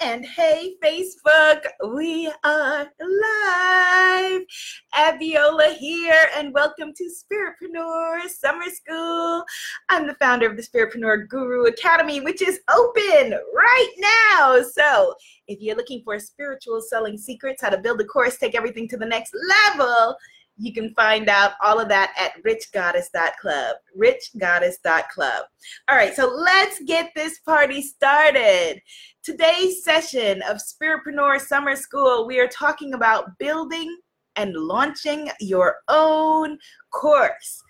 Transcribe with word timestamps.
and 0.00 0.24
hey, 0.24 0.76
Facebook, 0.82 1.62
we 1.92 2.32
are 2.42 2.90
live. 3.00 4.42
Abiola 4.94 5.76
here, 5.76 6.28
and 6.34 6.54
welcome 6.54 6.94
to 6.96 7.04
Spiritpreneur 7.04 8.26
Summer 8.28 8.70
School. 8.70 9.44
I'm 9.90 10.06
the 10.06 10.14
founder 10.14 10.48
of 10.48 10.56
the 10.56 10.62
Spiritpreneur 10.62 11.28
Guru 11.28 11.66
Academy, 11.66 12.20
which 12.22 12.40
is 12.40 12.60
open 12.74 13.38
right 13.54 13.94
now. 13.98 14.62
So, 14.62 15.14
if 15.48 15.60
you're 15.60 15.76
looking 15.76 16.02
for 16.02 16.18
spiritual 16.18 16.80
selling 16.80 17.18
secrets, 17.18 17.60
how 17.60 17.68
to 17.68 17.78
build 17.78 18.00
a 18.00 18.04
course, 18.04 18.38
take 18.38 18.54
everything 18.54 18.88
to 18.88 18.96
the 18.96 19.06
next 19.06 19.34
level, 19.68 20.16
you 20.60 20.72
can 20.74 20.92
find 20.94 21.28
out 21.28 21.52
all 21.64 21.80
of 21.80 21.88
that 21.88 22.12
at 22.18 22.32
richgoddess.club. 22.44 23.76
Richgoddess.club. 23.98 25.44
All 25.88 25.96
right, 25.96 26.14
so 26.14 26.26
let's 26.28 26.80
get 26.84 27.10
this 27.16 27.38
party 27.40 27.80
started. 27.80 28.80
Today's 29.22 29.82
session 29.82 30.42
of 30.42 30.58
Spiritpreneur 30.58 31.40
Summer 31.40 31.76
School, 31.76 32.26
we 32.26 32.38
are 32.38 32.48
talking 32.48 32.92
about 32.94 33.38
building 33.38 33.96
and 34.36 34.54
launching 34.54 35.30
your 35.40 35.76
own 35.88 36.58
course 36.92 37.62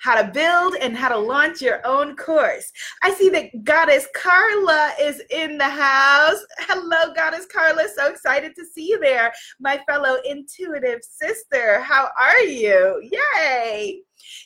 how 0.00 0.20
to 0.20 0.30
build 0.30 0.74
and 0.80 0.96
how 0.96 1.08
to 1.08 1.18
launch 1.18 1.60
your 1.60 1.86
own 1.86 2.16
course. 2.16 2.70
I 3.02 3.12
see 3.12 3.28
that 3.30 3.64
Goddess 3.64 4.06
Carla 4.14 4.92
is 5.00 5.22
in 5.30 5.58
the 5.58 5.68
house. 5.68 6.38
Hello, 6.60 7.12
Goddess 7.14 7.46
Carla. 7.46 7.86
So 7.94 8.08
excited 8.08 8.54
to 8.56 8.64
see 8.64 8.88
you 8.88 8.98
there, 8.98 9.32
my 9.60 9.80
fellow 9.88 10.18
intuitive 10.24 11.00
sister. 11.02 11.80
How 11.80 12.08
are 12.18 12.40
you? 12.40 13.08
Yay! 13.38 14.00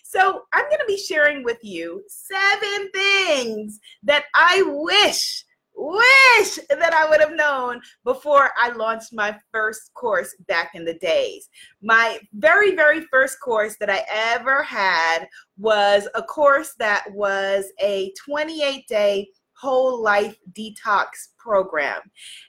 So, 0.04 0.42
I'm 0.52 0.64
going 0.68 0.78
to 0.78 0.86
be 0.86 0.96
sharing 0.96 1.42
with 1.42 1.58
you 1.62 2.04
seven 2.06 2.90
things 2.92 3.80
that 4.04 4.24
I 4.34 4.62
wish 4.66 5.43
wish 5.74 6.58
that 6.68 6.94
I 6.94 7.08
would 7.08 7.20
have 7.20 7.34
known 7.34 7.80
before 8.04 8.50
I 8.56 8.70
launched 8.70 9.12
my 9.12 9.36
first 9.52 9.92
course 9.94 10.34
back 10.46 10.72
in 10.74 10.84
the 10.84 10.94
days. 10.94 11.48
My 11.82 12.18
very, 12.34 12.74
very 12.74 13.02
first 13.10 13.40
course 13.40 13.76
that 13.80 13.90
I 13.90 14.04
ever 14.12 14.62
had 14.62 15.26
was 15.58 16.08
a 16.14 16.22
course 16.22 16.74
that 16.78 17.04
was 17.12 17.66
a 17.80 18.12
28 18.28 18.86
day 18.88 19.28
whole 19.56 20.02
life 20.02 20.36
detox 20.52 21.06
program. 21.38 22.00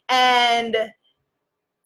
And 0.09 0.75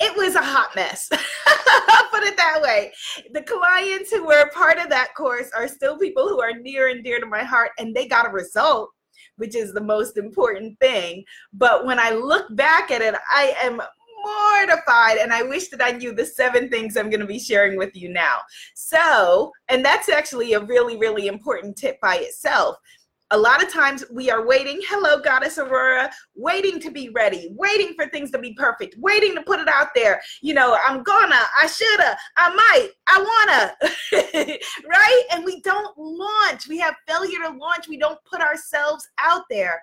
it 0.01 0.15
was 0.15 0.35
a 0.35 0.41
hot 0.41 0.69
mess. 0.75 1.09
Put 2.11 2.23
it 2.23 2.37
that 2.37 2.61
way. 2.61 2.91
The 3.33 3.41
clients 3.41 4.11
who 4.11 4.25
were 4.25 4.49
part 4.51 4.79
of 4.79 4.89
that 4.89 5.13
course 5.15 5.49
are 5.55 5.67
still 5.67 5.97
people 5.97 6.27
who 6.27 6.41
are 6.41 6.53
near 6.53 6.89
and 6.89 7.03
dear 7.03 7.19
to 7.19 7.25
my 7.25 7.43
heart, 7.43 7.71
and 7.77 7.93
they 7.93 8.07
got 8.07 8.25
a 8.25 8.31
result 8.31 8.91
which 9.37 9.55
is 9.55 9.73
the 9.73 9.81
most 9.81 10.17
important 10.17 10.79
thing. 10.79 11.23
But 11.53 11.85
when 11.85 11.99
I 11.99 12.11
look 12.11 12.53
back 12.55 12.91
at 12.91 13.01
it, 13.01 13.15
I 13.31 13.53
am 13.61 13.81
mortified 14.23 15.17
and 15.17 15.31
I 15.31 15.43
wish 15.43 15.69
that 15.69 15.81
I 15.81 15.91
knew 15.91 16.13
the 16.13 16.25
seven 16.25 16.69
things 16.69 16.97
I'm 16.97 17.09
going 17.09 17.19
to 17.21 17.25
be 17.25 17.39
sharing 17.39 17.77
with 17.77 17.95
you 17.95 18.09
now. 18.09 18.39
So, 18.75 19.51
and 19.69 19.83
that's 19.83 20.09
actually 20.09 20.53
a 20.53 20.59
really, 20.59 20.97
really 20.97 21.27
important 21.27 21.77
tip 21.77 21.99
by 22.01 22.17
itself 22.17 22.77
a 23.31 23.37
lot 23.37 23.63
of 23.63 23.71
times 23.71 24.03
we 24.11 24.31
are 24.31 24.45
waiting 24.45 24.79
hello 24.87 25.19
goddess 25.21 25.57
aurora 25.57 26.09
waiting 26.35 26.79
to 26.79 26.89
be 26.89 27.09
ready 27.09 27.49
waiting 27.55 27.93
for 27.95 28.07
things 28.07 28.31
to 28.31 28.39
be 28.39 28.53
perfect 28.53 28.95
waiting 28.97 29.35
to 29.35 29.41
put 29.43 29.59
it 29.59 29.67
out 29.67 29.89
there. 29.95 30.21
You 30.41 30.53
know 30.53 30.77
i'm 30.85 31.03
gonna 31.03 31.41
i 31.59 31.67
shoulda 31.67 32.17
i 32.37 32.53
might 32.53 32.89
i 33.07 33.17
wanna 33.19 33.89
right? 34.87 35.23
And 35.31 35.45
we 35.45 35.61
don't 35.61 35.97
launch. 35.97 36.67
We 36.67 36.79
have 36.79 36.95
failure 37.07 37.39
to 37.39 37.57
launch. 37.57 37.87
We 37.87 37.97
don't 37.97 38.19
put 38.29 38.41
ourselves 38.41 39.07
out 39.19 39.43
there. 39.49 39.81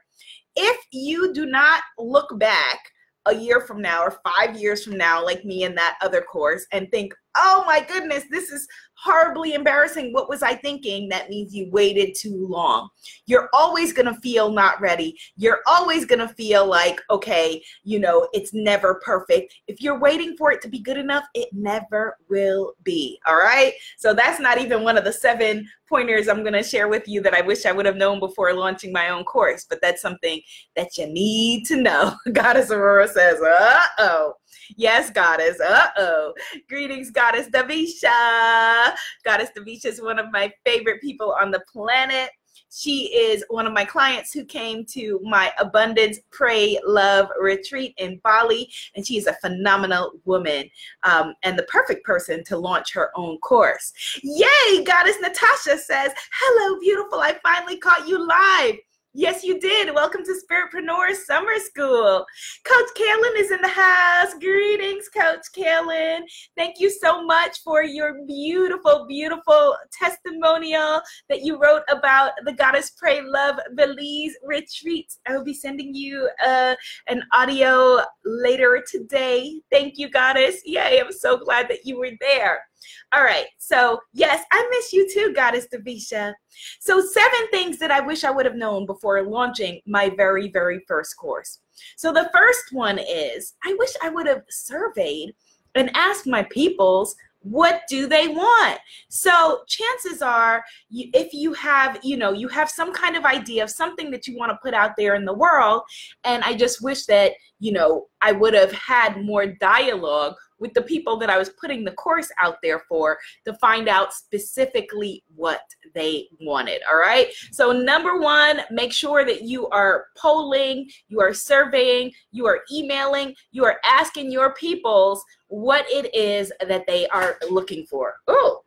If 0.56 0.78
you 0.92 1.33
do 1.33 1.47
not 1.47 1.83
look 1.98 2.39
back 2.39 2.78
a 3.27 3.34
year 3.34 3.61
from 3.61 3.83
now 3.83 4.02
or 4.02 4.19
five 4.24 4.56
years 4.56 4.84
from 4.84 4.97
now, 4.97 5.24
like 5.24 5.44
me 5.44 5.64
in 5.64 5.74
that 5.74 5.98
other 6.00 6.22
course, 6.22 6.64
and 6.72 6.89
think, 6.91 7.12
oh 7.37 7.65
my 7.67 7.81
goodness, 7.81 8.25
this 8.31 8.51
is 8.51 8.67
horribly 8.98 9.55
embarrassing. 9.55 10.12
What 10.12 10.29
was 10.29 10.42
I 10.42 10.55
thinking? 10.55 11.08
That 11.08 11.29
means 11.29 11.55
you 11.55 11.70
waited 11.70 12.14
too 12.14 12.47
long. 12.48 12.89
You're 13.27 13.48
always 13.52 13.92
going 13.92 14.13
to 14.13 14.20
feel 14.20 14.51
not 14.51 14.80
ready. 14.80 15.19
You're 15.36 15.61
always 15.67 16.07
going 16.07 16.27
to 16.27 16.35
feel 16.35 16.67
like, 16.67 17.01
okay, 17.11 17.63
you 17.85 18.01
know, 18.01 18.29
it's 18.33 18.55
never 18.55 19.01
perfect. 19.05 19.55
If 19.69 19.80
you're 19.80 19.98
waiting 19.98 20.35
for 20.36 20.51
it 20.51 20.63
to 20.63 20.69
be 20.69 20.80
good 20.80 20.96
enough, 20.96 21.25
it 21.35 21.48
never 21.52 22.17
will 22.29 22.73
be. 22.85 23.20
All 23.27 23.36
right. 23.36 23.75
So 23.98 24.14
that's 24.14 24.41
not 24.41 24.58
even 24.58 24.83
one 24.83 24.96
of 24.96 25.05
the 25.05 25.13
seven 25.13 25.69
pointers 25.89 26.27
I'm 26.27 26.42
going 26.42 26.52
to 26.55 26.63
share 26.63 26.89
with 26.89 27.07
you 27.07 27.20
that 27.23 27.35
I 27.35 27.42
wish 27.42 27.67
I 27.67 27.73
would 27.73 27.86
have 27.86 27.96
known 27.96 28.19
before 28.19 28.52
launching 28.55 28.92
my 28.92 29.11
own 29.11 29.25
course, 29.25 29.67
but 29.69 29.80
that's 29.80 30.02
something 30.02 30.41
that 30.75 30.96
you 30.96 31.07
need 31.07 31.64
to 31.67 31.77
know. 31.77 32.17
Goddess 32.33 32.70
Aurora 32.70 33.08
says, 33.08 33.41
uh 33.41 33.83
oh. 33.98 34.33
Yes, 34.77 35.11
Goddess. 35.11 35.61
Uh 35.61 35.86
oh. 35.96 36.34
Greetings, 36.68 37.11
Goddess 37.11 37.48
Davisha. 37.48 38.94
Goddess 39.24 39.50
Davisha 39.56 39.86
is 39.86 40.02
one 40.02 40.18
of 40.18 40.30
my 40.33 40.52
favorite 40.64 41.00
people 41.00 41.34
on 41.40 41.50
the 41.50 41.62
planet. 41.72 42.30
She 42.70 43.06
is 43.14 43.45
one 43.48 43.66
of 43.66 43.72
my 43.72 43.84
clients 43.84 44.33
who 44.33 44.45
came 44.45 44.84
to 44.86 45.20
my 45.22 45.52
Abundance 45.58 46.18
Pray 46.30 46.78
Love 46.84 47.28
retreat 47.40 47.95
in 47.96 48.20
Bali, 48.24 48.70
and 48.95 49.06
she 49.06 49.16
is 49.16 49.27
a 49.27 49.34
phenomenal 49.34 50.12
woman 50.24 50.68
um, 51.02 51.34
and 51.42 51.58
the 51.58 51.62
perfect 51.64 52.05
person 52.05 52.45
to 52.45 52.58
launch 52.58 52.92
her 52.92 53.11
own 53.14 53.39
course. 53.39 53.92
Yay! 54.22 54.84
Goddess 54.84 55.16
Natasha 55.20 55.78
says, 55.78 56.12
Hello, 56.33 56.78
beautiful. 56.80 57.20
I 57.20 57.39
finally 57.42 57.78
caught 57.78 58.08
you 58.08 58.18
live. 58.18 58.77
Yes, 59.18 59.42
you 59.42 59.58
did. 59.58 59.94
Welcome 59.94 60.24
to 60.24 60.34
Spiritpreneur 60.34 61.14
Summer 61.14 61.58
School. 61.58 62.27
Coach 62.64 62.88
Kaylin 62.98 63.38
is 63.38 63.50
in 63.50 63.62
the 63.62 63.68
house. 63.68 64.34
Greetings, 64.38 65.08
Coach 65.08 65.40
Kaylin. 65.56 66.20
Thank 66.54 66.80
you 66.80 66.90
so 66.90 67.24
much 67.24 67.62
for 67.64 67.82
your 67.82 68.27
beautiful, 68.27 69.06
beautiful 69.08 69.74
testimonial 69.90 71.00
that 71.30 71.40
you 71.40 71.58
wrote 71.58 71.80
about 71.88 72.32
the 72.44 72.52
Goddess 72.52 72.90
Pray 72.90 73.22
Love 73.22 73.58
Belize 73.74 74.36
retreat. 74.44 75.10
I 75.27 75.34
will 75.34 75.44
be 75.44 75.54
sending 75.54 75.94
you 75.94 76.28
uh, 76.44 76.74
an 77.06 77.22
audio 77.33 78.02
later 78.27 78.84
today. 78.86 79.62
Thank 79.72 79.96
you, 79.96 80.10
Goddess. 80.10 80.60
Yay, 80.66 81.00
I'm 81.00 81.10
so 81.10 81.38
glad 81.38 81.70
that 81.70 81.86
you 81.86 81.98
were 81.98 82.12
there. 82.20 82.66
All 83.13 83.23
right. 83.23 83.47
So, 83.58 84.01
yes, 84.13 84.45
I 84.52 84.69
miss 84.70 84.92
you 84.92 85.08
too, 85.13 85.33
Goddess 85.35 85.67
Davisha. 85.73 86.33
So, 86.80 87.01
seven 87.01 87.48
things 87.51 87.79
that 87.79 87.91
I 87.91 88.01
wish 88.01 88.24
I 88.24 88.30
would 88.30 88.47
have 88.47 88.57
known 88.57 88.86
before 88.86 89.23
launching 89.23 89.80
my 89.86 90.11
very, 90.11 90.51
very 90.51 90.83
first 90.86 91.17
course. 91.17 91.61
So, 91.96 92.13
the 92.13 92.30
first 92.33 92.73
one 92.73 92.98
is 92.98 93.55
I 93.64 93.75
wish 93.79 93.91
I 94.02 94.08
would 94.08 94.27
have 94.27 94.42
surveyed 94.48 95.35
and 95.75 95.91
asked 95.95 96.27
my 96.27 96.42
peoples 96.45 97.14
what 97.46 97.83
do 97.89 98.08
they 98.08 98.27
want 98.27 98.80
so 99.08 99.61
chances 99.69 100.20
are 100.20 100.64
if 100.91 101.33
you 101.33 101.52
have 101.52 101.96
you 102.02 102.17
know 102.17 102.33
you 102.33 102.48
have 102.48 102.69
some 102.69 102.92
kind 102.92 103.14
of 103.14 103.25
idea 103.25 103.63
of 103.63 103.70
something 103.70 104.11
that 104.11 104.27
you 104.27 104.36
want 104.36 104.51
to 104.51 104.58
put 104.63 104.75
out 104.75 104.92
there 104.98 105.14
in 105.14 105.25
the 105.25 105.33
world 105.33 105.83
and 106.25 106.42
i 106.42 106.52
just 106.52 106.83
wish 106.83 107.07
that 107.07 107.33
you 107.61 107.70
know 107.70 108.07
i 108.20 108.33
would 108.33 108.52
have 108.52 108.73
had 108.73 109.23
more 109.23 109.46
dialogue 109.46 110.35
with 110.58 110.74
the 110.74 110.83
people 110.83 111.17
that 111.18 111.30
I 111.30 111.39
was 111.39 111.50
putting 111.50 111.84
the 111.84 111.92
course 111.92 112.30
out 112.40 112.56
there 112.62 112.83
for 112.89 113.18
to 113.44 113.55
find 113.55 113.89
out 113.89 114.12
specifically 114.12 115.22
what 115.34 115.62
they 115.94 116.28
wanted. 116.40 116.80
All 116.90 116.98
right. 116.98 117.28
So, 117.52 117.72
number 117.72 118.18
one, 118.18 118.61
make 118.70 118.92
sure 118.92 119.24
that 119.24 119.42
you 119.42 119.68
are 119.68 120.06
polling, 120.16 120.89
you 121.08 121.20
are 121.20 121.34
surveying, 121.34 122.12
you 122.33 122.46
are 122.46 122.61
emailing, 122.72 123.34
you 123.52 123.64
are 123.64 123.78
asking 123.84 124.30
your 124.30 124.55
peoples 124.55 125.24
what 125.48 125.84
it 125.89 126.14
is 126.14 126.52
that 126.66 126.86
they 126.86 127.06
are 127.08 127.39
looking 127.50 127.86
for. 127.86 128.14
Oh, 128.26 128.62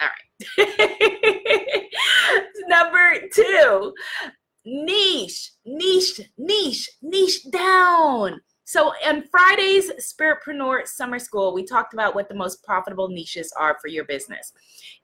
all 0.00 0.08
right. 0.08 0.58
number 2.68 3.28
two, 3.32 3.92
niche, 4.64 5.52
niche, 5.64 6.20
niche, 6.38 6.90
niche 7.02 7.50
down 7.50 8.40
so 8.70 8.92
on 9.04 9.24
Friday's 9.32 9.90
Spiritpreneur 9.98 10.86
Summer 10.86 11.18
School, 11.18 11.52
we 11.52 11.64
talked 11.64 11.92
about 11.92 12.14
what 12.14 12.28
the 12.28 12.36
most 12.36 12.62
profitable 12.62 13.08
niches 13.08 13.52
are 13.58 13.76
for 13.82 13.88
your 13.88 14.04
business. 14.04 14.52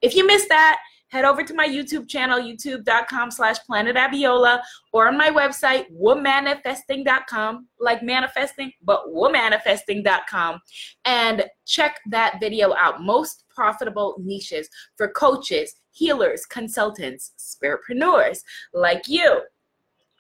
If 0.01 0.15
you 0.15 0.25
missed 0.25 0.49
that, 0.51 0.79
head 1.09 1.25
over 1.25 1.43
to 1.43 1.53
my 1.53 1.67
YouTube 1.67 2.09
channel, 2.09 2.39
youtube.com 2.39 3.33
slash 3.33 3.57
Planet 3.67 3.97
Abiola, 3.97 4.61
or 4.93 5.09
on 5.09 5.19
my 5.19 5.31
website, 5.31 5.87
womanifesting.com, 5.93 7.67
like 7.81 8.05
manifesting, 8.05 8.71
but 8.85 9.09
womanifesting.com, 9.09 10.61
and 11.05 11.45
check 11.67 11.99
that 12.11 12.39
video 12.39 12.73
out. 12.77 13.03
Most 13.03 13.47
profitable 13.53 14.15
niches 14.21 14.69
for 14.97 15.09
coaches, 15.09 15.75
healers, 15.91 16.47
consultants, 16.47 17.33
spiritpreneurs 17.37 18.39
like 18.73 19.09
you. 19.09 19.41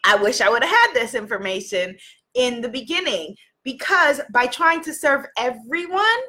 I 0.05 0.17
wish 0.17 0.41
I 0.41 0.49
would 0.49 0.65
have 0.65 0.71
had 0.71 0.95
this 0.95 1.15
information 1.15 1.97
in 2.37 2.61
the 2.61 2.69
beginning 2.69 3.35
because 3.65 4.21
by 4.33 4.47
trying 4.47 4.83
to 4.85 4.95
serve 4.95 5.27
everyone, 5.37 6.21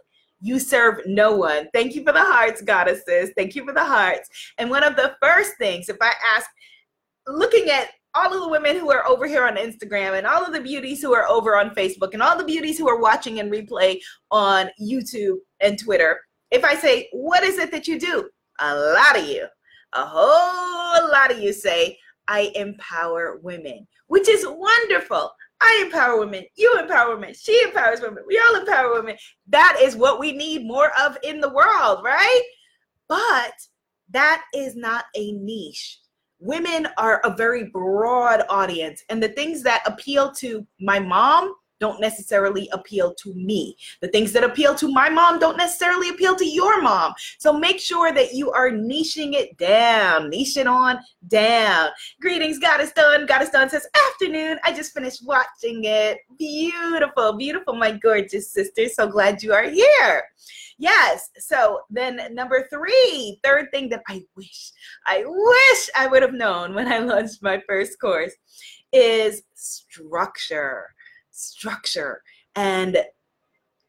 you 0.41 0.59
serve 0.59 0.99
no 1.05 1.35
one. 1.35 1.67
Thank 1.73 1.95
you 1.95 2.03
for 2.03 2.11
the 2.11 2.23
hearts, 2.23 2.61
goddesses. 2.61 3.31
Thank 3.35 3.55
you 3.55 3.65
for 3.65 3.73
the 3.73 3.83
hearts. 3.83 4.29
And 4.57 4.69
one 4.69 4.83
of 4.83 4.95
the 4.95 5.15
first 5.21 5.53
things, 5.57 5.89
if 5.89 5.97
I 6.01 6.13
ask, 6.35 6.49
looking 7.27 7.69
at 7.69 7.89
all 8.15 8.33
of 8.33 8.41
the 8.41 8.49
women 8.49 8.77
who 8.77 8.91
are 8.91 9.07
over 9.07 9.27
here 9.27 9.45
on 9.45 9.57
Instagram 9.57 10.17
and 10.17 10.25
all 10.25 10.43
of 10.43 10.53
the 10.53 10.61
beauties 10.61 11.01
who 11.01 11.13
are 11.13 11.27
over 11.27 11.55
on 11.55 11.71
Facebook 11.71 12.13
and 12.13 12.23
all 12.23 12.37
the 12.37 12.43
beauties 12.43 12.77
who 12.77 12.89
are 12.89 12.99
watching 12.99 13.39
and 13.39 13.51
replay 13.51 13.99
on 14.31 14.69
YouTube 14.81 15.37
and 15.59 15.77
Twitter, 15.77 16.19
if 16.51 16.63
I 16.63 16.75
say, 16.75 17.09
What 17.11 17.43
is 17.43 17.57
it 17.57 17.71
that 17.71 17.87
you 17.87 17.99
do? 17.99 18.27
A 18.59 18.75
lot 18.75 19.17
of 19.17 19.25
you, 19.25 19.45
a 19.93 20.05
whole 20.05 21.09
lot 21.11 21.31
of 21.31 21.39
you 21.39 21.53
say, 21.53 21.97
I 22.27 22.51
empower 22.55 23.39
women, 23.41 23.87
which 24.07 24.27
is 24.27 24.45
wonderful. 24.47 25.31
I 25.61 25.83
empower 25.85 26.19
women. 26.19 26.43
You 26.55 26.77
empower 26.79 27.15
women. 27.15 27.33
She 27.33 27.59
empowers 27.63 28.01
women. 28.01 28.23
We 28.27 28.39
all 28.39 28.59
empower 28.59 28.93
women. 28.93 29.17
That 29.47 29.77
is 29.81 29.95
what 29.95 30.19
we 30.19 30.31
need 30.31 30.65
more 30.65 30.91
of 30.99 31.17
in 31.23 31.41
the 31.41 31.49
world, 31.49 32.03
right? 32.03 32.41
But 33.07 33.53
that 34.11 34.43
is 34.53 34.75
not 34.75 35.05
a 35.15 35.31
niche. 35.33 35.99
Women 36.39 36.87
are 36.97 37.19
a 37.23 37.35
very 37.35 37.65
broad 37.65 38.43
audience, 38.49 39.03
and 39.09 39.21
the 39.21 39.29
things 39.29 39.63
that 39.63 39.81
appeal 39.85 40.31
to 40.33 40.65
my 40.79 40.99
mom 40.99 41.55
don't 41.79 42.01
necessarily 42.01 42.69
appeal 42.71 43.13
to 43.15 43.33
me. 43.33 43.75
The 44.01 44.07
things 44.09 44.33
that 44.33 44.43
appeal 44.43 44.75
to 44.75 44.91
my 44.91 45.09
mom 45.09 45.39
don't 45.39 45.57
necessarily 45.57 46.09
appeal 46.09 46.35
to 46.35 46.45
your 46.45 46.81
mom. 46.81 47.13
So 47.39 47.53
make 47.53 47.79
sure 47.79 48.11
that 48.11 48.33
you 48.33 48.51
are 48.51 48.71
niching 48.71 49.33
it 49.33 49.57
down, 49.57 50.29
niche 50.29 50.57
it 50.57 50.67
on 50.67 50.99
down. 51.27 51.89
Greetings, 52.21 52.59
Goddess 52.59 52.91
Dawn. 52.91 53.25
Goddess 53.25 53.49
Dawn 53.49 53.69
says, 53.69 53.87
afternoon. 54.09 54.59
I 54.63 54.73
just 54.73 54.93
finished 54.93 55.25
watching 55.25 55.83
it. 55.83 56.19
Beautiful, 56.37 57.33
beautiful, 57.33 57.75
my 57.75 57.91
gorgeous 57.91 58.51
sister. 58.51 58.87
So 58.89 59.07
glad 59.07 59.43
you 59.43 59.53
are 59.53 59.69
here. 59.69 60.23
Yes. 60.79 61.29
So 61.39 61.81
then 61.89 62.21
number 62.33 62.67
three, 62.71 63.39
third 63.43 63.67
thing 63.71 63.89
that 63.89 64.03
I 64.07 64.23
wish, 64.35 64.71
I 65.05 65.23
wish 65.25 65.89
I 65.97 66.07
would 66.07 66.21
have 66.21 66.33
known 66.33 66.75
when 66.75 66.91
I 66.91 66.99
launched 66.99 67.41
my 67.41 67.61
first 67.67 67.99
course 67.99 68.33
is 68.93 69.43
structure 69.53 70.87
structure. 71.37 72.23
And 72.55 72.97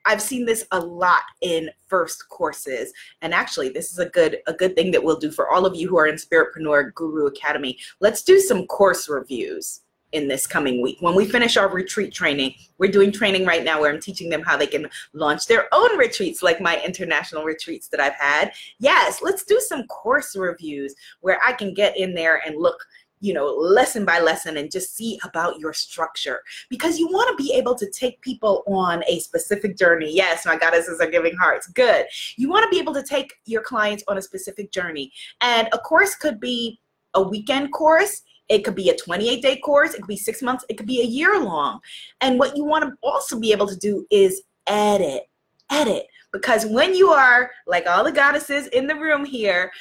I've 0.05 0.23
seen 0.23 0.47
this 0.47 0.67
a 0.71 0.81
lot 0.81 1.23
in 1.43 1.71
first 1.87 2.29
courses. 2.29 2.93
And 3.21 3.35
actually, 3.35 3.69
this 3.69 3.91
is 3.93 3.99
a 3.99 4.09
good 4.09 4.39
a 4.47 4.53
good 4.53 4.75
thing 4.75 4.91
that 4.93 5.03
we'll 5.03 5.19
do 5.19 5.31
for 5.31 5.51
all 5.51 5.67
of 5.67 5.77
you 5.77 5.89
who 5.89 5.99
are 5.99 6.07
in 6.07 6.17
Spiritpreneur 6.17 6.95
Guru 6.95 7.27
Academy. 7.27 7.79
Let's 8.01 8.23
do 8.23 8.41
some 8.41 8.67
course 8.67 9.09
reviews 9.09 9.81
in 10.13 10.27
this 10.27 10.47
coming 10.47 10.81
week. 10.81 10.97
When 11.01 11.15
we 11.15 11.27
finish 11.27 11.59
our 11.59 11.69
retreat 11.69 12.15
training, 12.15 12.55
we're 12.79 12.91
doing 12.91 13.13
training 13.13 13.45
right 13.45 13.63
now 13.63 13.81
where 13.81 13.93
I'm 13.93 14.01
teaching 14.01 14.31
them 14.31 14.43
how 14.43 14.57
they 14.57 14.67
can 14.67 14.89
launch 15.13 15.47
their 15.47 15.69
own 15.73 15.99
retreats 15.99 16.43
like 16.43 16.61
my 16.61 16.83
international 16.83 17.45
retreats 17.45 17.89
that 17.89 18.01
I've 18.01 18.15
had. 18.15 18.53
Yes, 18.79 19.21
let's 19.23 19.45
do 19.45 19.61
some 19.61 19.87
course 19.89 20.35
reviews 20.35 20.95
where 21.21 21.39
I 21.47 21.53
can 21.53 21.75
get 21.75 21.99
in 21.99 22.15
there 22.15 22.41
and 22.47 22.57
look 22.57 22.79
you 23.21 23.35
know, 23.35 23.47
lesson 23.47 24.05
by 24.05 24.21
lesson 24.21 24.57
and 24.57 24.71
just 24.71 24.97
see 24.97 25.19
about 25.25 25.59
your 25.59 25.73
structure 25.73 26.41
because 26.69 26.99
you 26.99 27.09
want 27.09 27.29
to 27.37 27.43
be 27.43 27.53
able 27.53 27.75
to 27.75 27.91
take 27.91 28.21
people 28.21 28.63
on 28.67 29.03
a 29.09 29.19
specific 29.21 29.77
journey. 29.77 30.15
Yes, 30.15 30.47
my 30.47 30.57
goddesses 30.57 31.01
are 31.01 31.11
giving 31.11 31.37
hearts. 31.37 31.67
Good. 31.69 32.07
You 32.37 32.49
want 32.49 32.65
to 32.65 32.71
be 32.71 32.79
able 32.79 32.95
to 32.95 33.03
take 33.03 33.35
your 33.45 33.63
clients 33.63 34.05
on 34.09 34.19
a 34.19 34.23
specific 34.23 34.71
journey. 34.71 35.13
And 35.41 35.69
a 35.73 35.79
course 35.79 36.15
could 36.15 36.41
be 36.41 36.81
a 37.15 37.23
weekend 37.23 37.73
course. 37.73 38.23
It 38.49 38.65
could 38.65 38.75
be 38.75 38.91
a 38.91 38.97
28 38.97 39.43
day 39.43 39.57
course. 39.59 39.95
It 39.95 39.99
could 39.99 40.09
be 40.09 40.17
six 40.17 40.43
months. 40.43 40.65
It 40.69 40.77
could 40.79 40.87
be 40.87 41.01
a 41.01 41.05
year 41.05 41.43
long. 41.43 41.81
And 42.21 42.39
what 42.39 42.57
you 42.57 42.65
want 42.65 42.85
to 42.85 42.97
also 43.03 43.39
be 43.39 43.53
able 43.53 43.67
to 43.67 43.77
do 43.77 44.07
is 44.11 44.43
edit, 44.67 45.29
edit. 45.71 46.07
Because 46.33 46.67
when 46.67 46.95
you 46.95 47.09
are 47.09 47.51
like 47.67 47.87
all 47.87 48.05
the 48.05 48.13
goddesses 48.13 48.67
in 48.69 48.87
the 48.87 48.95
room 48.95 49.25
here, 49.25 49.73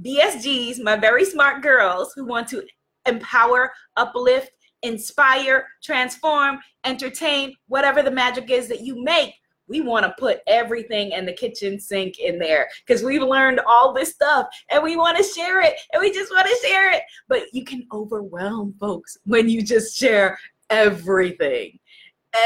BSGs, 0.00 0.82
my 0.82 0.96
very 0.96 1.24
smart 1.24 1.62
girls 1.62 2.12
who 2.14 2.26
want 2.26 2.48
to 2.48 2.62
empower, 3.06 3.72
uplift, 3.96 4.50
inspire, 4.82 5.66
transform, 5.82 6.58
entertain, 6.84 7.54
whatever 7.68 8.02
the 8.02 8.10
magic 8.10 8.50
is 8.50 8.68
that 8.68 8.82
you 8.82 9.02
make. 9.02 9.34
We 9.68 9.80
want 9.80 10.04
to 10.06 10.14
put 10.16 10.38
everything 10.46 11.10
in 11.10 11.26
the 11.26 11.32
kitchen 11.32 11.80
sink 11.80 12.20
in 12.20 12.38
there 12.38 12.68
because 12.86 13.02
we've 13.02 13.22
learned 13.22 13.60
all 13.66 13.92
this 13.92 14.12
stuff 14.12 14.46
and 14.70 14.80
we 14.80 14.96
want 14.96 15.16
to 15.18 15.24
share 15.24 15.60
it 15.60 15.74
and 15.92 16.00
we 16.00 16.12
just 16.12 16.30
want 16.30 16.46
to 16.46 16.68
share 16.68 16.92
it. 16.92 17.02
But 17.28 17.52
you 17.52 17.64
can 17.64 17.84
overwhelm 17.92 18.74
folks 18.78 19.18
when 19.24 19.48
you 19.48 19.62
just 19.62 19.96
share 19.96 20.38
everything. 20.70 21.80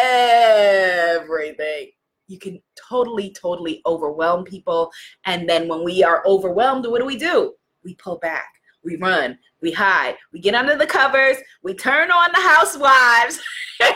Everything. 0.02 1.90
You 2.26 2.38
can 2.38 2.62
totally, 2.88 3.32
totally 3.38 3.82
overwhelm 3.84 4.44
people. 4.44 4.90
And 5.26 5.46
then 5.46 5.68
when 5.68 5.84
we 5.84 6.02
are 6.02 6.22
overwhelmed, 6.24 6.86
what 6.86 7.00
do 7.00 7.06
we 7.06 7.18
do? 7.18 7.52
We 7.84 7.96
pull 7.96 8.16
back 8.16 8.46
we 8.84 8.96
run, 8.96 9.38
we 9.60 9.72
hide, 9.72 10.16
we 10.32 10.40
get 10.40 10.54
under 10.54 10.76
the 10.76 10.86
covers, 10.86 11.36
we 11.62 11.74
turn 11.74 12.10
on 12.10 12.32
the 12.32 12.40
housewives, 12.40 13.40
and 13.80 13.94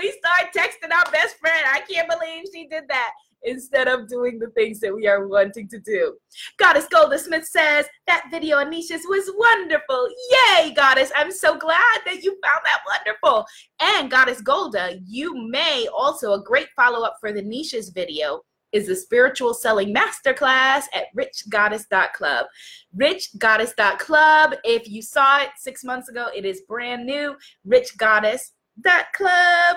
we 0.00 0.12
start 0.12 0.54
texting 0.54 0.92
our 0.92 1.10
best 1.12 1.36
friend. 1.38 1.66
I 1.70 1.80
can't 1.80 2.08
believe 2.08 2.44
she 2.52 2.66
did 2.66 2.84
that 2.88 3.12
instead 3.44 3.88
of 3.88 4.08
doing 4.08 4.38
the 4.38 4.50
things 4.50 4.80
that 4.80 4.94
we 4.94 5.06
are 5.06 5.26
wanting 5.26 5.68
to 5.68 5.78
do. 5.80 6.14
Goddess 6.58 6.86
Golda 6.88 7.18
Smith 7.18 7.44
says 7.44 7.86
that 8.06 8.26
video 8.30 8.58
on 8.58 8.70
niches 8.70 9.02
was 9.08 9.30
wonderful. 9.36 10.08
Yay, 10.30 10.72
Goddess. 10.74 11.10
I'm 11.16 11.32
so 11.32 11.58
glad 11.58 12.00
that 12.06 12.22
you 12.22 12.30
found 12.42 12.60
that 12.64 12.82
wonderful. 12.86 13.46
And 13.80 14.10
Goddess 14.10 14.40
Golda, 14.40 14.98
you 15.04 15.34
may 15.48 15.88
also 15.96 16.34
a 16.34 16.42
great 16.42 16.68
follow 16.76 17.04
up 17.04 17.16
for 17.20 17.32
the 17.32 17.42
niches 17.42 17.90
video 17.90 18.42
is 18.72 18.86
the 18.86 18.96
spiritual 18.96 19.54
selling 19.54 19.94
masterclass 19.94 20.84
at 20.94 21.06
richgoddess.club. 21.16 22.46
Richgoddess.club. 22.96 24.54
If 24.64 24.88
you 24.88 25.02
saw 25.02 25.42
it 25.42 25.50
six 25.56 25.84
months 25.84 26.08
ago, 26.08 26.28
it 26.34 26.44
is 26.44 26.62
brand 26.62 27.06
new. 27.06 27.36
Richgoddess.club. 27.66 29.76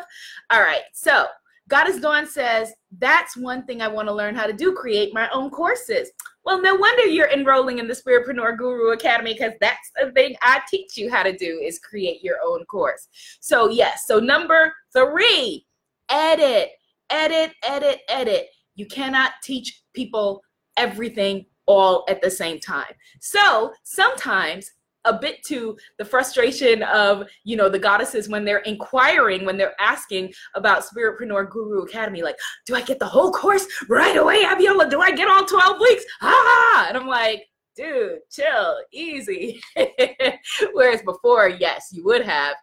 All 0.50 0.62
right. 0.62 0.84
So, 0.94 1.28
Goddess 1.68 2.00
Dawn 2.00 2.28
says, 2.28 2.74
That's 3.00 3.36
one 3.36 3.66
thing 3.66 3.82
I 3.82 3.88
want 3.88 4.08
to 4.08 4.14
learn 4.14 4.36
how 4.36 4.46
to 4.46 4.54
do 4.54 4.74
create 4.74 5.14
my 5.14 5.30
own 5.30 5.50
courses. 5.50 6.12
Well, 6.44 6.62
no 6.62 6.76
wonder 6.76 7.06
you're 7.06 7.32
enrolling 7.32 7.80
in 7.80 7.88
the 7.88 7.96
Spiritpreneur 7.96 8.58
Guru 8.58 8.92
Academy 8.92 9.34
because 9.34 9.54
that's 9.60 9.92
the 10.00 10.12
thing 10.12 10.36
I 10.42 10.62
teach 10.70 10.96
you 10.96 11.10
how 11.10 11.24
to 11.24 11.36
do 11.36 11.60
is 11.64 11.80
create 11.80 12.24
your 12.24 12.38
own 12.46 12.66
course. 12.66 13.08
So, 13.40 13.70
yes. 13.70 14.06
So, 14.06 14.20
number 14.20 14.74
three, 14.94 15.66
edit, 16.10 16.70
edit, 17.10 17.54
edit, 17.64 18.02
edit. 18.10 18.48
You 18.76 18.86
cannot 18.86 19.32
teach 19.44 19.82
people 19.94 20.42
everything 20.78 21.46
all 21.66 22.06
at 22.08 22.22
the 22.22 22.30
same 22.30 22.60
time. 22.60 22.94
So 23.20 23.74
sometimes 23.84 24.72
a 25.06 25.18
bit 25.18 25.44
to 25.44 25.78
the 25.98 26.06
frustration 26.06 26.84
of 26.84 27.28
you 27.44 27.56
know 27.56 27.70
the 27.70 27.80
goddesses 27.80 28.28
when 28.28 28.44
they're 28.44 28.60
inquiring 28.60 29.46
when 29.46 29.56
they're 29.56 29.80
asking 29.80 30.34
about 30.56 30.84
spiritpreneur 30.84 31.50
guru 31.50 31.84
academy 31.84 32.24
like 32.24 32.36
do 32.66 32.76
i 32.76 32.82
get 32.82 32.98
the 32.98 33.06
whole 33.06 33.32
course 33.32 33.68
right 33.88 34.18
away 34.18 34.44
abiola? 34.44 34.90
Do 34.90 35.02
i 35.02 35.12
get 35.12 35.30
all 35.30 35.46
12 35.46 35.80
weeks? 35.80 36.04
Ah 36.22 36.88
and 36.88 36.98
i'm 36.98 37.08
like 37.08 37.46
dude 37.76 38.20
chill 38.32 38.78
easy. 38.92 39.62
Whereas 40.74 41.02
before 41.04 41.50
yes 41.50 41.90
you 41.92 42.04
would 42.06 42.26
have. 42.26 42.56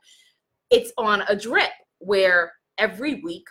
It's 0.70 0.92
on 0.96 1.22
a 1.28 1.36
drip 1.36 1.70
where 1.98 2.52
every 2.78 3.20
week 3.22 3.44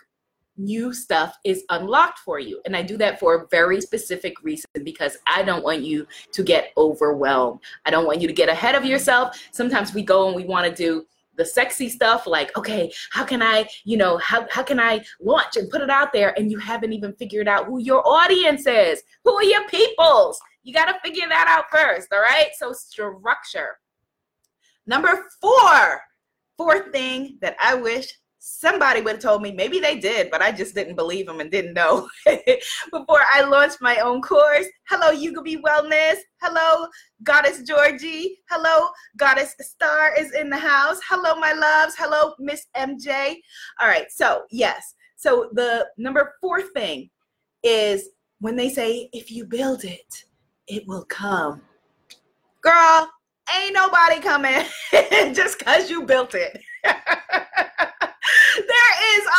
new 0.56 0.92
stuff 0.92 1.36
is 1.44 1.64
unlocked 1.70 2.18
for 2.18 2.38
you. 2.38 2.60
And 2.64 2.76
I 2.76 2.82
do 2.82 2.96
that 2.98 3.18
for 3.18 3.34
a 3.34 3.46
very 3.48 3.80
specific 3.80 4.34
reason 4.42 4.68
because 4.84 5.16
I 5.26 5.42
don't 5.42 5.64
want 5.64 5.82
you 5.82 6.06
to 6.32 6.42
get 6.42 6.72
overwhelmed. 6.76 7.60
I 7.86 7.90
don't 7.90 8.06
want 8.06 8.20
you 8.20 8.28
to 8.28 8.34
get 8.34 8.48
ahead 8.48 8.74
of 8.74 8.84
yourself. 8.84 9.40
Sometimes 9.52 9.94
we 9.94 10.02
go 10.02 10.26
and 10.26 10.36
we 10.36 10.44
want 10.44 10.66
to 10.66 10.74
do 10.74 11.06
the 11.36 11.44
sexy 11.44 11.88
stuff 11.88 12.26
like 12.26 12.54
okay 12.58 12.92
how 13.10 13.24
can 13.24 13.42
i 13.42 13.66
you 13.84 13.96
know 13.96 14.18
how, 14.18 14.46
how 14.50 14.62
can 14.62 14.78
i 14.78 15.02
launch 15.20 15.56
and 15.56 15.70
put 15.70 15.80
it 15.80 15.88
out 15.88 16.12
there 16.12 16.38
and 16.38 16.50
you 16.50 16.58
haven't 16.58 16.92
even 16.92 17.12
figured 17.14 17.48
out 17.48 17.66
who 17.66 17.78
your 17.78 18.06
audience 18.06 18.66
is 18.66 19.02
who 19.24 19.32
are 19.32 19.44
your 19.44 19.66
peoples 19.68 20.38
you 20.62 20.74
got 20.74 20.84
to 20.86 21.00
figure 21.02 21.28
that 21.28 21.48
out 21.48 21.64
first 21.70 22.12
all 22.12 22.20
right 22.20 22.50
so 22.58 22.72
structure 22.72 23.78
number 24.86 25.26
four 25.40 26.02
fourth 26.58 26.92
thing 26.92 27.38
that 27.40 27.56
i 27.60 27.74
wish 27.74 28.12
somebody 28.44 29.00
would 29.00 29.12
have 29.12 29.22
told 29.22 29.40
me 29.40 29.52
maybe 29.52 29.78
they 29.78 30.00
did 30.00 30.28
but 30.28 30.42
i 30.42 30.50
just 30.50 30.74
didn't 30.74 30.96
believe 30.96 31.26
them 31.26 31.38
and 31.38 31.52
didn't 31.52 31.74
know 31.74 32.08
before 32.90 33.20
i 33.32 33.40
launched 33.42 33.78
my 33.80 33.98
own 33.98 34.20
course. 34.20 34.66
Hello 34.88 35.12
Yugabi 35.12 35.60
wellness. 35.62 36.16
Hello 36.40 36.88
goddess 37.22 37.62
georgie. 37.62 38.38
Hello 38.50 38.88
goddess 39.16 39.54
star 39.60 40.12
is 40.18 40.34
in 40.34 40.50
the 40.50 40.58
house. 40.58 40.98
Hello 41.08 41.38
my 41.38 41.52
loves. 41.52 41.94
Hello 41.96 42.34
miss 42.40 42.66
mj 42.76 43.36
all 43.80 43.86
right 43.86 44.10
so 44.10 44.42
yes. 44.50 44.94
So 45.14 45.50
the 45.52 45.86
number 45.96 46.34
four 46.40 46.62
thing 46.62 47.10
is 47.62 48.08
when 48.40 48.56
they 48.56 48.70
say 48.70 49.08
if 49.12 49.30
you 49.30 49.44
build 49.44 49.84
it 49.84 50.24
it 50.66 50.82
will 50.88 51.04
come. 51.04 51.62
Girl 52.60 53.08
ain't 53.56 53.74
nobody 53.74 54.20
coming 54.20 54.64
just 55.32 55.60
because 55.60 55.88
you 55.88 56.04
built 56.06 56.34
it 56.34 56.60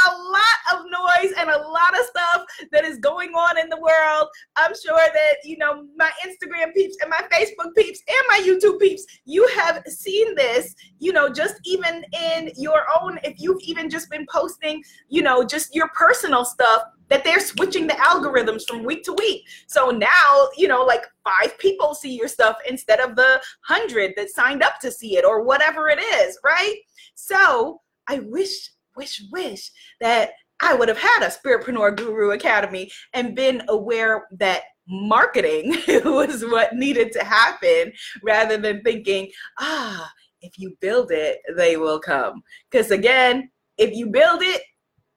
a 0.07 0.11
lot 0.11 0.73
of 0.73 0.85
noise 0.85 1.33
and 1.37 1.49
a 1.49 1.57
lot 1.57 1.99
of 1.99 2.05
stuff 2.05 2.45
that 2.71 2.85
is 2.85 2.97
going 2.99 3.31
on 3.31 3.57
in 3.57 3.69
the 3.69 3.79
world. 3.79 4.27
I'm 4.55 4.73
sure 4.73 4.97
that, 4.97 5.35
you 5.43 5.57
know, 5.57 5.85
my 5.95 6.11
Instagram 6.25 6.73
peeps 6.73 6.97
and 7.01 7.09
my 7.09 7.21
Facebook 7.31 7.75
peeps 7.75 8.01
and 8.07 8.25
my 8.29 8.39
YouTube 8.45 8.79
peeps, 8.79 9.05
you 9.25 9.47
have 9.55 9.83
seen 9.87 10.35
this, 10.35 10.75
you 10.99 11.13
know, 11.13 11.29
just 11.29 11.55
even 11.65 12.03
in 12.13 12.51
your 12.57 12.85
own, 13.01 13.19
if 13.23 13.35
you've 13.39 13.61
even 13.61 13.89
just 13.89 14.09
been 14.09 14.25
posting, 14.31 14.83
you 15.09 15.21
know, 15.21 15.43
just 15.43 15.75
your 15.75 15.89
personal 15.89 16.45
stuff 16.45 16.83
that 17.09 17.23
they're 17.23 17.39
switching 17.39 17.85
the 17.85 17.93
algorithms 17.93 18.63
from 18.67 18.83
week 18.83 19.03
to 19.03 19.13
week. 19.13 19.43
So 19.67 19.91
now, 19.91 20.47
you 20.57 20.67
know, 20.67 20.83
like 20.83 21.05
five 21.23 21.57
people 21.59 21.93
see 21.93 22.15
your 22.15 22.27
stuff 22.27 22.57
instead 22.67 22.99
of 22.99 23.15
the 23.15 23.41
hundred 23.61 24.13
that 24.15 24.29
signed 24.29 24.63
up 24.63 24.79
to 24.79 24.91
see 24.91 25.17
it 25.17 25.25
or 25.25 25.43
whatever 25.43 25.89
it 25.89 25.99
is, 25.99 26.39
right? 26.43 26.77
So 27.15 27.81
I 28.07 28.19
wish, 28.19 28.71
wish, 28.95 29.21
wish 29.31 29.71
that 30.01 30.31
I 30.61 30.73
would 30.73 30.87
have 30.87 30.97
had 30.97 31.23
a 31.23 31.29
Spiritpreneur 31.29 31.97
Guru 31.97 32.31
Academy 32.31 32.89
and 33.13 33.35
been 33.35 33.63
aware 33.67 34.27
that 34.31 34.63
marketing 34.87 35.75
was 36.05 36.43
what 36.43 36.73
needed 36.75 37.11
to 37.13 37.23
happen 37.23 37.91
rather 38.21 38.57
than 38.57 38.81
thinking, 38.81 39.29
ah, 39.59 40.11
if 40.41 40.53
you 40.57 40.75
build 40.81 41.11
it, 41.11 41.39
they 41.55 41.77
will 41.77 41.99
come. 41.99 42.43
Because 42.69 42.91
again, 42.91 43.49
if 43.77 43.95
you 43.95 44.07
build 44.07 44.41
it, 44.41 44.61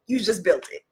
you 0.06 0.20
just 0.20 0.44
built 0.44 0.68
it. 0.70 0.82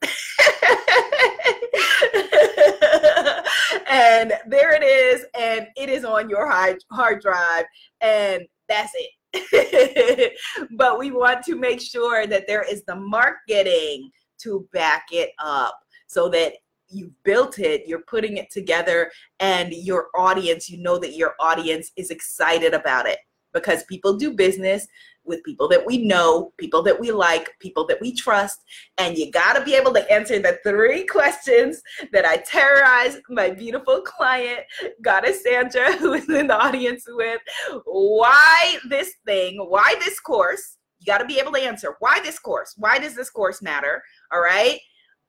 and 3.88 4.32
there 4.48 4.74
it 4.74 4.82
is, 4.82 5.24
and 5.38 5.68
it 5.76 5.88
is 5.88 6.04
on 6.04 6.28
your 6.28 6.50
hard, 6.50 6.78
hard 6.90 7.22
drive, 7.22 7.64
and 8.00 8.42
that's 8.68 8.92
it. 8.94 9.10
but 10.76 10.98
we 10.98 11.10
want 11.10 11.42
to 11.44 11.56
make 11.56 11.80
sure 11.80 12.26
that 12.26 12.46
there 12.46 12.62
is 12.62 12.84
the 12.84 12.96
marketing 12.96 14.10
to 14.38 14.68
back 14.72 15.06
it 15.12 15.30
up 15.38 15.78
so 16.06 16.28
that 16.28 16.54
you 16.88 17.10
built 17.24 17.58
it, 17.58 17.82
you're 17.86 18.04
putting 18.06 18.36
it 18.36 18.50
together, 18.50 19.10
and 19.40 19.72
your 19.72 20.08
audience, 20.14 20.68
you 20.68 20.82
know 20.82 20.98
that 20.98 21.14
your 21.14 21.34
audience 21.40 21.90
is 21.96 22.10
excited 22.10 22.74
about 22.74 23.06
it 23.06 23.18
because 23.52 23.84
people 23.84 24.16
do 24.16 24.34
business 24.34 24.86
with 25.24 25.42
people 25.44 25.68
that 25.68 25.84
we 25.84 25.98
know, 25.98 26.52
people 26.58 26.82
that 26.82 26.98
we 26.98 27.10
like, 27.10 27.50
people 27.58 27.86
that 27.86 28.00
we 28.00 28.14
trust. 28.14 28.62
And 28.98 29.16
you 29.16 29.30
got 29.30 29.54
to 29.54 29.64
be 29.64 29.74
able 29.74 29.92
to 29.94 30.10
answer 30.10 30.38
the 30.38 30.58
three 30.62 31.04
questions 31.06 31.82
that 32.12 32.24
I 32.24 32.38
terrorize 32.38 33.18
my 33.28 33.50
beautiful 33.50 34.00
client, 34.02 34.60
Goddess 35.02 35.42
Sandra, 35.42 35.92
who 35.96 36.14
is 36.14 36.28
in 36.28 36.48
the 36.48 36.56
audience 36.56 37.04
with. 37.08 37.40
Why 37.84 38.76
this 38.88 39.14
thing? 39.26 39.58
Why 39.58 39.96
this 40.04 40.20
course? 40.20 40.76
You 41.00 41.06
got 41.12 41.18
to 41.18 41.26
be 41.26 41.38
able 41.38 41.52
to 41.52 41.60
answer 41.60 41.96
why 41.98 42.20
this 42.20 42.38
course? 42.38 42.74
Why 42.78 42.98
does 42.98 43.14
this 43.14 43.30
course 43.30 43.60
matter? 43.60 44.02
All 44.32 44.40
right. 44.40 44.78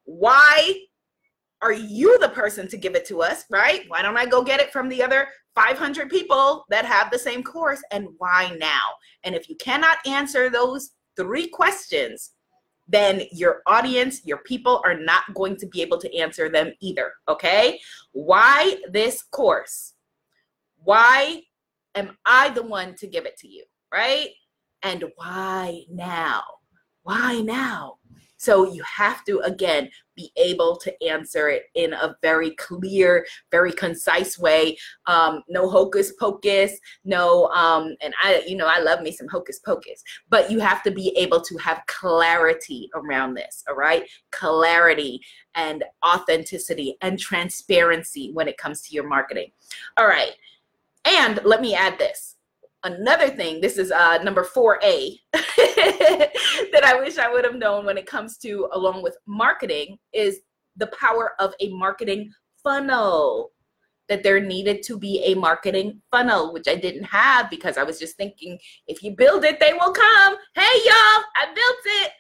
Why 0.06 0.80
are 1.62 1.74
you 1.74 2.20
the 2.20 2.30
person 2.30 2.68
to 2.68 2.78
give 2.78 2.96
it 2.96 3.06
to 3.06 3.22
us, 3.22 3.46
right? 3.50 3.84
Why 3.88 4.02
don't 4.02 4.18
I 4.18 4.26
go 4.26 4.44
get 4.44 4.60
it 4.60 4.72
from 4.72 4.90
the 4.90 5.02
other 5.02 5.28
500 5.56 6.10
people 6.10 6.66
that 6.70 6.86
have 6.86 7.10
the 7.10 7.20
same 7.20 7.44
course 7.44 7.82
and 7.92 8.08
why 8.18 8.56
now? 8.60 8.92
And 9.24 9.36
if 9.36 9.50
you 9.50 9.56
cannot 9.56 9.98
answer 10.06 10.50
those 10.50 10.92
three 11.16 11.48
questions, 11.48 12.32
then 12.88 13.24
your 13.32 13.62
audience, 13.66 14.22
your 14.26 14.38
people 14.40 14.82
are 14.86 14.98
not 14.98 15.34
going 15.34 15.56
to 15.58 15.66
be 15.68 15.82
able 15.82 15.98
to 16.00 16.16
answer 16.16 16.50
them 16.50 16.72
either. 16.82 17.14
Okay. 17.28 17.80
Why 18.12 18.78
this 18.92 19.24
course? 19.24 19.94
Why 20.84 21.42
am 21.96 22.18
I 22.26 22.50
the 22.50 22.64
one 22.64 22.96
to 22.96 23.08
give 23.08 23.26
it 23.26 23.38
to 23.40 23.48
you? 23.48 23.64
Right. 23.92 24.30
And 24.84 25.06
why 25.16 25.86
now? 25.90 26.44
Why 27.04 27.42
now? 27.42 27.96
So 28.46 28.72
you 28.72 28.84
have 28.84 29.26
to, 29.26 29.40
again, 29.40 29.90
be 30.16 30.32
able 30.38 30.78
to 30.78 31.04
answer 31.04 31.50
it 31.50 31.64
in 31.74 31.94
a 31.94 32.16
very 32.22 32.52
clear, 32.52 33.26
very 33.50 33.72
concise 33.72 34.38
way. 34.38 34.78
Um, 35.08 35.42
no 35.50 35.68
hocus 35.68 36.14
pocus, 36.20 36.80
no, 37.04 37.48
um, 37.48 37.96
and 38.04 38.14
I, 38.24 38.44
you 38.48 38.56
know, 38.56 38.68
I 38.68 38.80
love 38.80 39.02
me 39.02 39.12
some 39.12 39.28
hocus 39.28 39.58
pocus, 39.66 40.04
but 40.30 40.52
you 40.52 40.60
have 40.60 40.84
to 40.84 40.92
be 40.92 41.10
able 41.18 41.42
to 41.42 41.58
have 41.58 41.82
clarity 41.88 42.88
around 42.94 43.34
this, 43.34 43.64
all 43.68 43.76
right? 43.76 44.04
Clarity 44.32 45.22
and 45.56 45.84
authenticity 46.06 46.98
and 47.02 47.18
transparency 47.18 48.30
when 48.32 48.48
it 48.48 48.60
comes 48.60 48.84
to 48.84 48.94
your 48.94 49.08
marketing. 49.08 49.50
All 49.98 50.06
right. 50.06 50.34
And 51.04 51.40
let 51.44 51.62
me 51.62 51.74
add 51.74 51.98
this 51.98 52.35
another 52.86 53.30
thing 53.30 53.60
this 53.60 53.78
is 53.78 53.92
uh, 53.92 54.18
number 54.24 54.44
4a 54.44 55.18
that 55.34 56.82
i 56.84 57.00
wish 57.00 57.18
i 57.18 57.32
would 57.32 57.44
have 57.44 57.56
known 57.56 57.86
when 57.86 57.98
it 57.98 58.06
comes 58.06 58.38
to 58.38 58.70
along 58.74 59.04
with 59.04 59.18
marketing 59.26 59.98
is 60.14 60.40
the 60.78 60.88
power 60.88 61.34
of 61.40 61.54
a 61.60 61.70
marketing 61.70 62.32
funnel 62.64 63.52
that 64.08 64.22
there 64.22 64.40
needed 64.40 64.84
to 64.84 65.00
be 65.00 65.22
a 65.26 65.34
marketing 65.34 66.00
funnel 66.12 66.54
which 66.54 66.68
i 66.68 66.76
didn't 66.76 67.04
have 67.04 67.50
because 67.50 67.78
i 67.78 67.84
was 67.84 68.00
just 68.00 68.16
thinking 68.18 68.58
if 68.88 69.02
you 69.02 69.12
build 69.12 69.44
it 69.44 69.60
they 69.60 69.74
will 69.74 69.92
come. 69.92 70.36
Hey 70.54 70.76
y'all 70.86 71.24
i 71.36 71.46
built 71.54 71.86
it. 72.04 72.12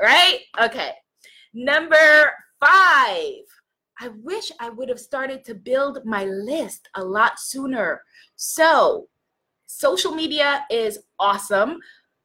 Right? 0.00 0.40
Okay. 0.60 0.92
Number 1.54 2.32
five 2.60 3.44
I 4.02 4.08
wish 4.20 4.50
I 4.58 4.68
would 4.68 4.88
have 4.88 4.98
started 4.98 5.44
to 5.44 5.54
build 5.54 6.04
my 6.04 6.24
list 6.24 6.88
a 6.96 7.04
lot 7.04 7.38
sooner. 7.38 8.02
So, 8.34 9.06
social 9.66 10.12
media 10.12 10.66
is 10.70 10.98
awesome. 11.20 11.78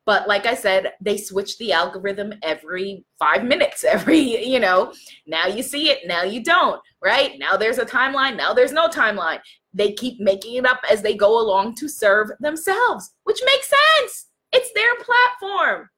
But 0.04 0.28
like 0.28 0.48
I 0.48 0.56
said, 0.56 0.94
they 1.02 1.18
switch 1.18 1.56
the 1.60 1.74
algorithm 1.74 2.34
every 2.42 3.06
five 3.20 3.44
minutes, 3.44 3.84
every, 3.88 4.18
you 4.18 4.60
know, 4.60 4.92
now 5.28 5.46
you 5.46 5.62
see 5.62 5.90
it, 5.90 6.08
now 6.08 6.24
you 6.24 6.44
don't, 6.44 6.82
right? 7.04 7.38
Now 7.38 7.58
there's 7.58 7.78
a 7.78 7.86
timeline, 7.86 8.38
now 8.38 8.54
there's 8.54 8.72
no 8.72 8.88
timeline. 8.88 9.40
They 9.72 9.92
keep 9.94 10.20
making 10.20 10.56
it 10.56 10.66
up 10.66 10.80
as 10.90 11.04
they 11.04 11.14
go 11.14 11.40
along 11.40 11.76
to 11.76 11.88
serve 11.88 12.32
themselves, 12.40 13.14
which 13.26 13.42
makes 13.46 13.70
sense. 13.70 14.30
It's 14.52 14.72
their 14.74 14.96
platform. 14.96 15.90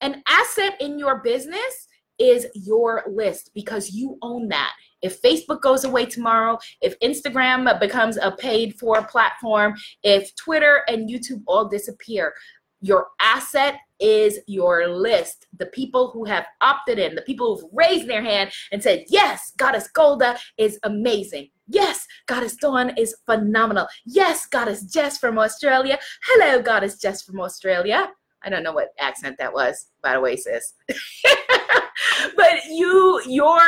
An 0.00 0.22
asset 0.26 0.80
in 0.80 0.98
your 0.98 1.20
business 1.20 1.86
is 2.18 2.46
your 2.54 3.04
list 3.06 3.50
because 3.54 3.90
you 3.90 4.16
own 4.22 4.48
that. 4.48 4.72
If 5.02 5.22
Facebook 5.22 5.60
goes 5.60 5.84
away 5.84 6.06
tomorrow, 6.06 6.58
if 6.80 6.98
Instagram 7.00 7.78
becomes 7.80 8.16
a 8.16 8.32
paid 8.32 8.78
for 8.78 9.02
platform, 9.04 9.74
if 10.02 10.34
Twitter 10.36 10.82
and 10.88 11.08
YouTube 11.08 11.42
all 11.46 11.68
disappear, 11.68 12.34
your 12.80 13.08
asset 13.20 13.76
is 13.98 14.38
your 14.46 14.88
list. 14.88 15.46
The 15.58 15.66
people 15.66 16.10
who 16.10 16.24
have 16.24 16.46
opted 16.60 16.98
in, 16.98 17.14
the 17.14 17.22
people 17.22 17.56
who've 17.56 17.70
raised 17.72 18.08
their 18.08 18.22
hand 18.22 18.50
and 18.70 18.82
said, 18.82 19.04
Yes, 19.08 19.52
Goddess 19.56 19.88
Golda 19.88 20.38
is 20.56 20.78
amazing. 20.84 21.50
Yes, 21.66 22.06
Goddess 22.26 22.56
Dawn 22.56 22.96
is 22.96 23.16
phenomenal. 23.26 23.88
Yes, 24.06 24.46
Goddess 24.46 24.84
Jess 24.84 25.18
from 25.18 25.38
Australia. 25.38 25.98
Hello, 26.24 26.62
Goddess 26.62 26.98
Jess 26.98 27.22
from 27.22 27.40
Australia. 27.40 28.10
I 28.42 28.50
don't 28.50 28.62
know 28.62 28.72
what 28.72 28.90
accent 29.00 29.36
that 29.38 29.52
was, 29.52 29.86
by 30.02 30.12
the 30.14 30.20
way, 30.20 30.36
sis. 30.36 30.74
but 32.36 32.64
you, 32.70 33.20
your 33.26 33.60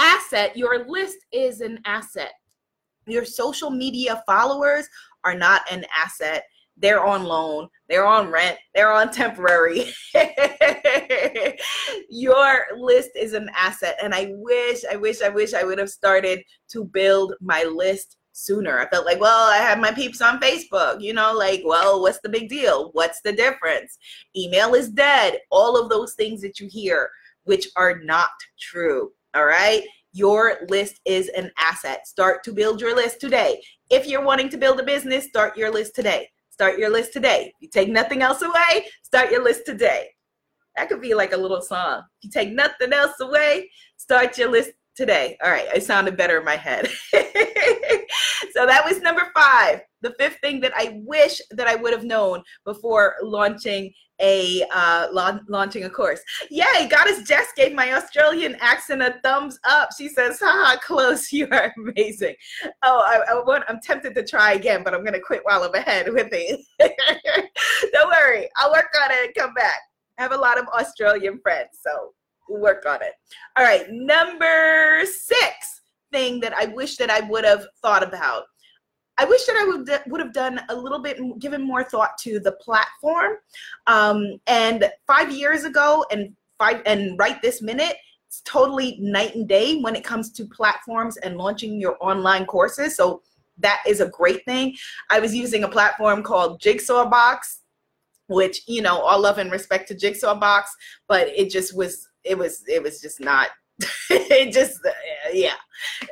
asset, 0.00 0.56
your 0.56 0.86
list 0.88 1.18
is 1.32 1.60
an 1.60 1.78
asset. 1.84 2.32
Your 3.06 3.24
social 3.24 3.70
media 3.70 4.22
followers 4.26 4.88
are 5.24 5.34
not 5.34 5.62
an 5.70 5.84
asset. 5.96 6.44
They're 6.76 7.04
on 7.04 7.24
loan, 7.24 7.68
they're 7.90 8.06
on 8.06 8.30
rent, 8.30 8.56
they're 8.74 8.92
on 8.92 9.10
temporary. 9.10 9.92
your 12.08 12.66
list 12.78 13.10
is 13.14 13.34
an 13.34 13.50
asset. 13.54 13.98
And 14.02 14.14
I 14.14 14.32
wish, 14.36 14.82
I 14.90 14.96
wish, 14.96 15.20
I 15.20 15.28
wish 15.28 15.52
I 15.52 15.62
would 15.62 15.78
have 15.78 15.90
started 15.90 16.40
to 16.70 16.84
build 16.84 17.34
my 17.42 17.64
list 17.64 18.16
sooner. 18.32 18.78
I 18.78 18.88
felt 18.88 19.04
like, 19.04 19.20
well, 19.20 19.50
I 19.50 19.58
have 19.58 19.78
my 19.78 19.92
peeps 19.92 20.22
on 20.22 20.40
Facebook, 20.40 21.02
you 21.02 21.12
know, 21.12 21.34
like, 21.34 21.62
well, 21.66 22.00
what's 22.00 22.20
the 22.22 22.30
big 22.30 22.48
deal? 22.48 22.90
What's 22.94 23.20
the 23.20 23.32
difference? 23.32 23.98
Email 24.34 24.74
is 24.74 24.88
dead. 24.88 25.38
All 25.50 25.78
of 25.78 25.90
those 25.90 26.14
things 26.14 26.40
that 26.40 26.60
you 26.60 26.68
hear, 26.68 27.10
which 27.44 27.68
are 27.76 27.98
not 27.98 28.30
true. 28.58 29.10
All 29.34 29.44
right. 29.44 29.82
Your 30.12 30.58
list 30.68 31.00
is 31.04 31.28
an 31.36 31.52
asset. 31.56 32.06
Start 32.06 32.42
to 32.44 32.52
build 32.52 32.80
your 32.80 32.96
list 32.96 33.20
today. 33.20 33.62
If 33.90 34.08
you're 34.08 34.24
wanting 34.24 34.48
to 34.50 34.58
build 34.58 34.80
a 34.80 34.82
business, 34.82 35.26
start 35.26 35.56
your 35.56 35.70
list 35.70 35.94
today. 35.94 36.28
Start 36.50 36.78
your 36.78 36.90
list 36.90 37.12
today. 37.12 37.52
You 37.60 37.68
take 37.68 37.88
nothing 37.88 38.20
else 38.20 38.42
away, 38.42 38.86
start 39.02 39.30
your 39.30 39.42
list 39.42 39.62
today. 39.64 40.08
That 40.76 40.88
could 40.88 41.00
be 41.00 41.14
like 41.14 41.32
a 41.32 41.36
little 41.36 41.62
song. 41.62 42.02
You 42.22 42.30
take 42.30 42.52
nothing 42.52 42.92
else 42.92 43.18
away, 43.20 43.70
start 43.96 44.36
your 44.36 44.50
list 44.50 44.72
today. 44.94 45.38
All 45.42 45.50
right, 45.50 45.68
it 45.74 45.84
sounded 45.84 46.16
better 46.16 46.38
in 46.38 46.44
my 46.44 46.56
head. 46.56 46.86
so 47.12 48.66
that 48.66 48.82
was 48.84 49.00
number 49.00 49.28
five. 49.34 49.80
The 50.02 50.14
fifth 50.18 50.38
thing 50.42 50.60
that 50.60 50.72
I 50.76 51.00
wish 51.04 51.40
that 51.52 51.66
I 51.66 51.76
would 51.76 51.92
have 51.92 52.04
known 52.04 52.42
before 52.66 53.14
launching 53.22 53.92
a 54.20 54.64
uh, 54.72 55.08
la- 55.12 55.40
launching 55.48 55.84
a 55.84 55.90
course. 55.90 56.20
Yay! 56.50 56.88
Goddess 56.88 57.22
Jess 57.26 57.48
gave 57.56 57.72
my 57.72 57.94
Australian 57.94 58.56
accent 58.60 59.02
a 59.02 59.16
thumbs 59.22 59.58
up. 59.64 59.90
She 59.96 60.08
says, 60.08 60.38
"Ha, 60.40 60.78
close! 60.82 61.32
You 61.40 61.48
are 61.52 61.72
amazing." 61.76 62.34
Oh, 62.82 63.02
I, 63.06 63.32
I 63.32 63.42
want, 63.42 63.64
I'm 63.68 63.80
tempted 63.80 64.14
to 64.14 64.24
try 64.24 64.52
again, 64.52 64.82
but 64.84 64.94
I'm 64.94 65.04
gonna 65.04 65.20
quit 65.20 65.40
while 65.44 65.62
I'm 65.62 65.74
ahead 65.74 66.12
with 66.12 66.28
it. 66.32 66.60
Don't 67.92 68.10
worry, 68.10 68.48
I'll 68.56 68.72
work 68.72 68.90
on 69.02 69.10
it 69.10 69.26
and 69.26 69.34
come 69.34 69.54
back. 69.54 69.78
I 70.18 70.22
have 70.22 70.32
a 70.32 70.36
lot 70.36 70.58
of 70.58 70.66
Australian 70.68 71.40
friends, 71.40 71.78
so 71.80 72.12
work 72.48 72.84
on 72.86 73.02
it. 73.02 73.12
All 73.56 73.64
right, 73.64 73.86
number 73.90 75.04
six 75.06 75.82
thing 76.12 76.40
that 76.40 76.52
I 76.54 76.66
wish 76.66 76.96
that 76.96 77.10
I 77.10 77.20
would 77.20 77.44
have 77.44 77.66
thought 77.82 78.02
about. 78.02 78.44
I 79.20 79.26
wish 79.26 79.44
that 79.44 79.56
I 79.56 79.64
would 79.66 79.90
would 80.06 80.20
have 80.20 80.32
done 80.32 80.62
a 80.70 80.74
little 80.74 80.98
bit, 80.98 81.18
given 81.38 81.62
more 81.62 81.84
thought 81.84 82.16
to 82.20 82.40
the 82.40 82.52
platform. 82.52 83.32
Um, 83.86 84.40
and 84.46 84.90
five 85.06 85.30
years 85.30 85.64
ago, 85.64 86.06
and 86.10 86.34
five 86.58 86.80
and 86.86 87.18
right 87.18 87.40
this 87.42 87.60
minute, 87.60 87.96
it's 88.26 88.40
totally 88.46 88.96
night 88.98 89.34
and 89.34 89.46
day 89.46 89.78
when 89.80 89.94
it 89.94 90.04
comes 90.04 90.32
to 90.32 90.46
platforms 90.46 91.18
and 91.18 91.36
launching 91.36 91.78
your 91.78 91.98
online 92.00 92.46
courses. 92.46 92.96
So 92.96 93.20
that 93.58 93.82
is 93.86 94.00
a 94.00 94.08
great 94.08 94.42
thing. 94.46 94.74
I 95.10 95.20
was 95.20 95.34
using 95.34 95.64
a 95.64 95.68
platform 95.68 96.22
called 96.22 96.58
Jigsaw 96.58 97.10
Box, 97.10 97.60
which 98.28 98.62
you 98.66 98.80
know, 98.80 99.00
all 99.00 99.20
love 99.20 99.36
and 99.36 99.52
respect 99.52 99.86
to 99.88 99.94
Jigsaw 99.94 100.34
Box, 100.34 100.74
but 101.08 101.28
it 101.28 101.50
just 101.50 101.76
was 101.76 102.08
it 102.24 102.38
was 102.38 102.64
it 102.66 102.82
was 102.82 103.02
just 103.02 103.20
not 103.20 103.48
it 104.10 104.52
just 104.52 104.78
yeah 105.32 105.54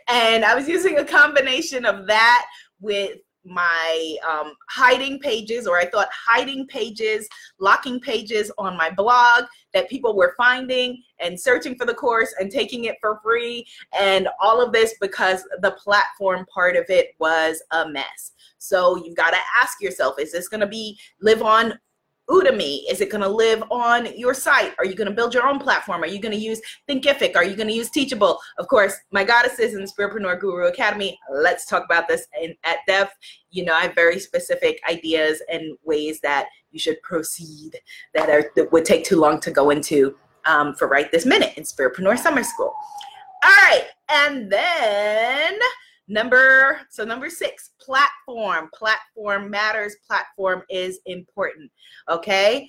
and 0.09 0.43
i 0.43 0.55
was 0.55 0.67
using 0.67 0.97
a 0.97 1.05
combination 1.05 1.85
of 1.85 2.07
that 2.07 2.47
with 2.81 3.19
my 3.45 4.17
um, 4.29 4.53
hiding 4.69 5.19
pages, 5.19 5.67
or 5.67 5.79
I 5.79 5.87
thought 5.87 6.09
hiding 6.13 6.67
pages, 6.67 7.29
locking 7.59 8.01
pages 8.01 8.53
on 8.59 8.77
my 8.77 8.91
blog 8.91 9.45
that 9.75 9.89
people 9.89 10.15
were 10.15 10.35
finding 10.37 11.03
and 11.19 11.39
searching 11.39 11.75
for 11.77 11.87
the 11.87 11.95
course 11.95 12.35
and 12.39 12.51
taking 12.51 12.85
it 12.85 12.97
for 13.01 13.21
free, 13.23 13.67
and 13.99 14.29
all 14.41 14.61
of 14.61 14.73
this 14.73 14.95
because 15.01 15.43
the 15.63 15.73
platform 15.73 16.47
part 16.53 16.77
of 16.77 16.85
it 16.89 17.09
was 17.19 17.63
a 17.73 17.89
mess. 17.89 18.33
So 18.59 19.03
you've 19.05 19.17
got 19.17 19.31
to 19.31 19.39
ask 19.63 19.81
yourself 19.81 20.19
is 20.19 20.33
this 20.33 20.49
going 20.49 20.61
to 20.61 20.67
be 20.67 20.99
live 21.21 21.43
on 21.43 21.79
Udemy? 22.29 22.81
Is 22.91 23.01
it 23.01 23.11
going 23.11 23.23
to 23.23 23.29
live 23.29 23.63
on 23.71 24.17
your 24.17 24.35
site? 24.35 24.75
Are 24.79 24.85
you 24.85 24.95
going 24.95 25.09
to 25.09 25.15
build 25.15 25.33
your 25.33 25.47
own 25.47 25.59
platform? 25.59 26.03
Are 26.03 26.07
you 26.07 26.21
going 26.21 26.35
to 26.35 26.41
use 26.41 26.61
Thinkific? 26.89 27.37
Are 27.37 27.45
you 27.45 27.57
going 27.57 27.69
to 27.69 27.75
use 27.75 27.91
Teachable? 27.91 28.39
Of 28.59 28.69
course, 28.69 28.95
my 29.11 29.25
goddesses 29.25 29.75
in 29.75 29.85
Spiritpreneur 29.85 30.39
Guru 30.39 30.67
Academy. 30.67 31.19
Let's 31.33 31.67
talk 31.67 31.85
about 31.85 32.07
this 32.09 32.27
in, 32.41 32.55
at 32.65 32.79
depth. 32.87 33.15
You 33.51 33.65
know, 33.65 33.73
I 33.73 33.83
have 33.83 33.95
very 33.95 34.19
specific 34.19 34.81
ideas 34.89 35.43
and 35.51 35.77
ways 35.85 36.21
that 36.21 36.49
you 36.71 36.79
should 36.79 37.01
proceed 37.03 37.73
that 38.15 38.29
are 38.29 38.51
that 38.57 38.71
would 38.73 38.85
take 38.85 39.05
too 39.05 39.17
long 39.17 39.41
to 39.41 39.51
go 39.51 39.71
into 39.71 40.17
um, 40.45 40.75
for 40.75 40.89
right 40.89 41.11
this 41.11 41.25
minute 41.25 41.55
in 41.57 41.65
Spiritpreneur 41.65 42.19
Summer 42.19 42.43
School. 42.43 42.75
All 43.45 43.51
right, 43.51 43.87
and 44.11 44.51
then 44.51 45.59
Number 46.09 46.81
so 46.91 47.05
number 47.05 47.29
six, 47.29 47.71
platform. 47.81 48.71
Platform 48.75 49.51
matters. 49.51 49.97
Platform 50.07 50.63
is 50.71 51.01
important. 51.07 51.71
Okay. 52.09 52.69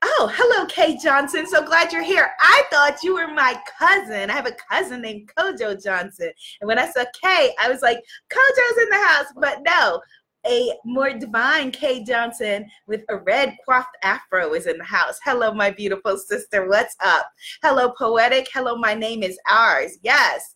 Oh, 0.00 0.30
hello, 0.32 0.64
Kay 0.66 0.96
Johnson. 0.96 1.44
So 1.46 1.64
glad 1.64 1.92
you're 1.92 2.04
here. 2.04 2.30
I 2.40 2.62
thought 2.70 3.02
you 3.02 3.14
were 3.14 3.26
my 3.26 3.60
cousin. 3.78 4.30
I 4.30 4.32
have 4.32 4.46
a 4.46 4.56
cousin 4.70 5.02
named 5.02 5.28
Kojo 5.36 5.82
Johnson. 5.82 6.30
And 6.60 6.68
when 6.68 6.78
I 6.78 6.88
saw 6.88 7.04
Kay, 7.20 7.52
I 7.60 7.68
was 7.68 7.82
like, 7.82 7.98
Kojo's 8.30 8.78
in 8.82 8.88
the 8.90 9.06
house. 9.08 9.26
But 9.36 9.58
no, 9.66 10.00
a 10.46 10.72
more 10.84 11.12
divine 11.12 11.72
Kay 11.72 12.04
Johnson 12.04 12.66
with 12.86 13.02
a 13.08 13.16
red 13.16 13.56
coiffed 13.66 13.96
afro 14.04 14.54
is 14.54 14.66
in 14.66 14.78
the 14.78 14.84
house. 14.84 15.18
Hello, 15.24 15.52
my 15.52 15.70
beautiful 15.70 16.16
sister. 16.16 16.68
What's 16.68 16.94
up? 17.04 17.26
Hello, 17.62 17.92
poetic. 17.98 18.48
Hello, 18.54 18.76
my 18.76 18.94
name 18.94 19.24
is 19.24 19.38
ours. 19.50 19.98
Yes. 20.02 20.54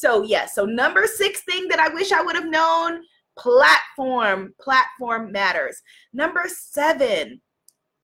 So, 0.00 0.22
yes, 0.22 0.30
yeah, 0.30 0.46
so 0.46 0.64
number 0.64 1.06
six 1.06 1.42
thing 1.42 1.68
that 1.68 1.78
I 1.78 1.92
wish 1.92 2.10
I 2.10 2.22
would 2.22 2.34
have 2.34 2.48
known 2.48 3.02
platform, 3.38 4.54
platform 4.58 5.30
matters. 5.30 5.76
Number 6.14 6.44
seven, 6.48 7.38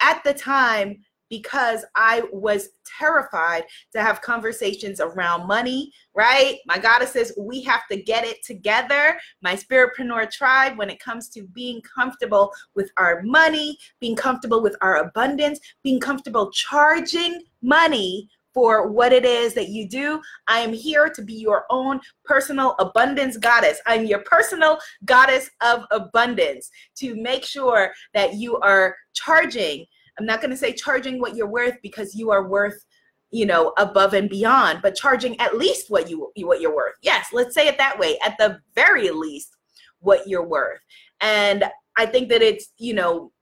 at 0.00 0.23
the 0.23 0.35
time, 0.35 0.99
because 1.31 1.87
I 1.95 2.25
was 2.33 2.69
terrified 2.99 3.65
to 3.95 4.03
have 4.03 4.21
conversations 4.21 5.00
around 5.00 5.47
money, 5.47 5.91
right? 6.15 6.59
My 6.67 6.79
goddess 6.79 7.12
says 7.12 7.33
we 7.38 7.62
have 7.62 7.87
to 7.91 8.03
get 8.03 8.26
it 8.26 8.45
together. 8.45 9.19
My 9.41 9.57
spiritpreneur 9.57 10.31
tribe, 10.31 10.76
when 10.76 10.91
it 10.91 11.00
comes 11.00 11.31
to 11.31 11.45
being 11.55 11.81
comfortable 11.81 12.53
with 12.75 12.91
our 12.99 13.23
money, 13.23 13.79
being 14.00 14.17
comfortable 14.17 14.62
with 14.62 14.76
our 14.83 14.97
abundance, 14.97 15.61
being 15.83 15.99
comfortable 15.99 16.50
charging 16.50 17.43
money 17.62 18.29
for 18.56 18.88
what 18.88 19.12
it 19.12 19.26
is 19.26 19.52
that 19.52 19.68
you 19.68 19.86
do. 19.86 20.18
I 20.48 20.60
am 20.60 20.72
here 20.72 21.10
to 21.10 21.22
be 21.22 21.34
your 21.34 21.66
own 21.69 22.00
personal 22.25 22.75
abundance 22.78 23.36
goddess. 23.36 23.82
I'm 23.84 24.06
your 24.06 24.21
personal 24.21 24.78
goddess 25.04 25.50
of 25.60 25.84
abundance 25.90 26.71
to 26.97 27.14
make 27.16 27.45
sure 27.45 27.92
that 28.14 28.36
you 28.36 28.56
are 28.60 28.97
charging. 29.12 29.84
I'm 30.19 30.25
not 30.25 30.40
going 30.40 30.52
to 30.52 30.56
say 30.56 30.73
charging 30.73 31.21
what 31.21 31.36
you're 31.36 31.47
worth 31.47 31.75
because 31.82 32.14
you 32.14 32.30
are 32.30 32.49
worth 32.49 32.82
you 33.30 33.45
know 33.45 33.75
above 33.76 34.14
and 34.14 34.30
beyond 34.30 34.78
but 34.82 34.95
charging 34.95 35.38
at 35.40 35.58
least 35.58 35.90
what 35.90 36.08
you 36.08 36.30
what 36.36 36.60
you're 36.60 36.75
worth 36.75 36.95
yes 37.02 37.26
let's 37.32 37.56
say 37.56 37.66
it 37.66 37.76
that 37.76 37.99
way 37.99 38.16
at 38.25 38.38
the 38.38 38.56
very 38.76 39.10
least 39.10 39.56
what 39.99 40.28
you're 40.28 40.47
worth 40.47 40.78
and 41.21 41.64
i 41.99 42.06
think 42.06 42.28
that 42.28 42.40
it's 42.40 42.69
you 42.78 42.95
know 42.95 43.32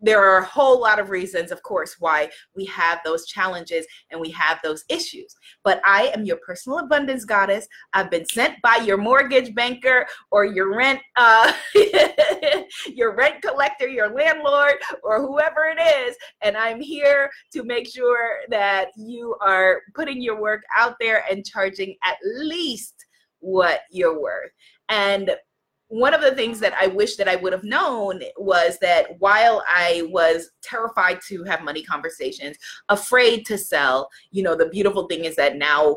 there 0.00 0.22
are 0.22 0.38
a 0.38 0.44
whole 0.44 0.80
lot 0.80 0.98
of 0.98 1.10
reasons, 1.10 1.50
of 1.52 1.62
course, 1.62 1.96
why 1.98 2.30
we 2.54 2.64
have 2.66 3.00
those 3.04 3.26
challenges 3.26 3.86
and 4.10 4.20
we 4.20 4.30
have 4.30 4.58
those 4.62 4.84
issues. 4.88 5.34
But 5.62 5.80
I 5.84 6.10
am 6.14 6.24
your 6.24 6.38
personal 6.38 6.78
abundance 6.78 7.24
goddess. 7.24 7.66
I've 7.92 8.10
been 8.10 8.26
sent 8.26 8.60
by 8.62 8.76
your 8.76 8.96
mortgage 8.96 9.54
banker 9.54 10.06
or 10.30 10.44
your 10.44 10.74
rent, 10.74 11.00
uh, 11.16 11.52
your 12.94 13.14
rent 13.14 13.42
collector, 13.42 13.88
your 13.88 14.14
landlord, 14.14 14.74
or 15.02 15.20
whoever 15.20 15.64
it 15.64 15.80
is, 15.80 16.16
and 16.42 16.56
I'm 16.56 16.80
here 16.80 17.30
to 17.52 17.62
make 17.62 17.88
sure 17.88 18.38
that 18.48 18.88
you 18.96 19.36
are 19.40 19.82
putting 19.94 20.22
your 20.22 20.40
work 20.40 20.62
out 20.74 20.96
there 21.00 21.24
and 21.30 21.44
charging 21.44 21.96
at 22.04 22.16
least 22.24 22.94
what 23.40 23.80
you're 23.90 24.20
worth. 24.20 24.50
And 24.88 25.30
one 25.90 26.14
of 26.14 26.20
the 26.20 26.34
things 26.36 26.60
that 26.60 26.72
I 26.80 26.86
wish 26.86 27.16
that 27.16 27.26
I 27.26 27.34
would 27.34 27.52
have 27.52 27.64
known 27.64 28.22
was 28.36 28.78
that 28.78 29.18
while 29.18 29.62
I 29.68 30.04
was 30.08 30.50
terrified 30.62 31.18
to 31.26 31.42
have 31.44 31.64
money 31.64 31.82
conversations, 31.82 32.56
afraid 32.88 33.44
to 33.46 33.58
sell, 33.58 34.08
you 34.30 34.44
know, 34.44 34.54
the 34.54 34.68
beautiful 34.68 35.08
thing 35.08 35.24
is 35.24 35.34
that 35.34 35.56
now 35.56 35.96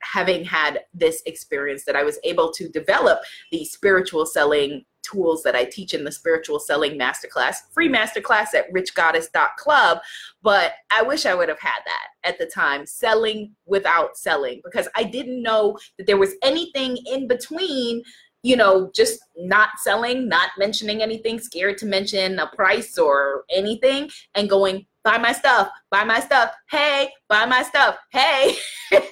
having 0.00 0.44
had 0.44 0.80
this 0.94 1.22
experience 1.26 1.84
that 1.84 1.94
I 1.94 2.04
was 2.04 2.18
able 2.24 2.52
to 2.52 2.70
develop 2.70 3.20
the 3.52 3.66
spiritual 3.66 4.24
selling 4.24 4.86
tools 5.02 5.42
that 5.42 5.54
I 5.54 5.64
teach 5.64 5.92
in 5.92 6.04
the 6.04 6.12
spiritual 6.12 6.58
selling 6.58 6.98
masterclass, 6.98 7.56
free 7.72 7.88
masterclass 7.88 8.54
at 8.54 8.72
richgoddess.club. 8.72 9.98
But 10.42 10.72
I 10.90 11.02
wish 11.02 11.26
I 11.26 11.34
would 11.34 11.48
have 11.48 11.60
had 11.60 11.80
that 11.84 12.28
at 12.28 12.38
the 12.38 12.46
time, 12.46 12.86
selling 12.86 13.54
without 13.66 14.16
selling, 14.16 14.62
because 14.64 14.88
I 14.94 15.04
didn't 15.04 15.42
know 15.42 15.78
that 15.98 16.06
there 16.06 16.16
was 16.16 16.32
anything 16.42 16.96
in 17.06 17.28
between 17.28 18.02
you 18.44 18.56
know, 18.56 18.90
just 18.94 19.20
not 19.38 19.70
selling, 19.78 20.28
not 20.28 20.50
mentioning 20.58 21.00
anything, 21.00 21.40
scared 21.40 21.78
to 21.78 21.86
mention 21.86 22.38
a 22.38 22.46
price 22.48 22.98
or 22.98 23.44
anything, 23.50 24.10
and 24.34 24.50
going, 24.50 24.84
buy 25.02 25.16
my 25.16 25.32
stuff, 25.32 25.70
buy 25.90 26.04
my 26.04 26.20
stuff, 26.20 26.52
hey, 26.70 27.10
buy 27.26 27.46
my 27.46 27.62
stuff, 27.62 27.96
hey. 28.12 28.54
and 28.92 29.02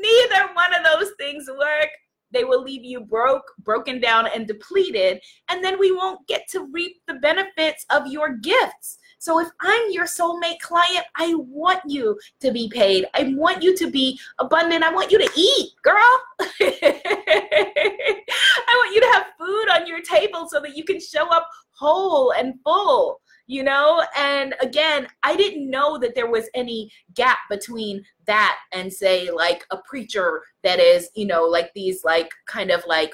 neither 0.00 0.48
one 0.54 0.74
of 0.74 0.84
those 0.90 1.10
things 1.18 1.46
work. 1.46 1.90
They 2.30 2.44
will 2.44 2.62
leave 2.62 2.82
you 2.82 3.00
broke, 3.00 3.44
broken 3.58 4.00
down, 4.00 4.26
and 4.34 4.48
depleted, 4.48 5.20
and 5.50 5.62
then 5.62 5.78
we 5.78 5.92
won't 5.92 6.26
get 6.26 6.48
to 6.52 6.66
reap 6.72 6.96
the 7.06 7.14
benefits 7.14 7.84
of 7.90 8.06
your 8.06 8.38
gifts. 8.38 8.98
So 9.24 9.40
if 9.40 9.48
I'm 9.62 9.90
your 9.90 10.04
soulmate 10.04 10.60
client, 10.60 11.06
I 11.16 11.32
want 11.36 11.80
you 11.86 12.18
to 12.40 12.52
be 12.52 12.68
paid. 12.68 13.06
I 13.14 13.32
want 13.34 13.62
you 13.62 13.74
to 13.74 13.90
be 13.90 14.20
abundant. 14.38 14.84
I 14.84 14.92
want 14.92 15.10
you 15.10 15.16
to 15.16 15.30
eat, 15.34 15.70
girl. 15.82 15.96
I 16.40 17.00
want 18.68 18.94
you 18.94 19.00
to 19.00 19.06
have 19.14 19.24
food 19.38 19.70
on 19.70 19.86
your 19.86 20.02
table 20.02 20.46
so 20.50 20.60
that 20.60 20.76
you 20.76 20.84
can 20.84 21.00
show 21.00 21.26
up 21.30 21.48
whole 21.70 22.32
and 22.32 22.60
full 22.62 23.22
you 23.46 23.62
know 23.62 24.02
and 24.16 24.54
again 24.60 25.06
i 25.22 25.36
didn't 25.36 25.68
know 25.68 25.98
that 25.98 26.14
there 26.14 26.30
was 26.30 26.48
any 26.54 26.90
gap 27.14 27.38
between 27.50 28.02
that 28.26 28.56
and 28.72 28.90
say 28.90 29.30
like 29.30 29.66
a 29.70 29.76
preacher 29.78 30.40
that 30.62 30.78
is 30.78 31.10
you 31.14 31.26
know 31.26 31.42
like 31.42 31.70
these 31.74 32.04
like 32.04 32.30
kind 32.46 32.70
of 32.70 32.82
like 32.86 33.12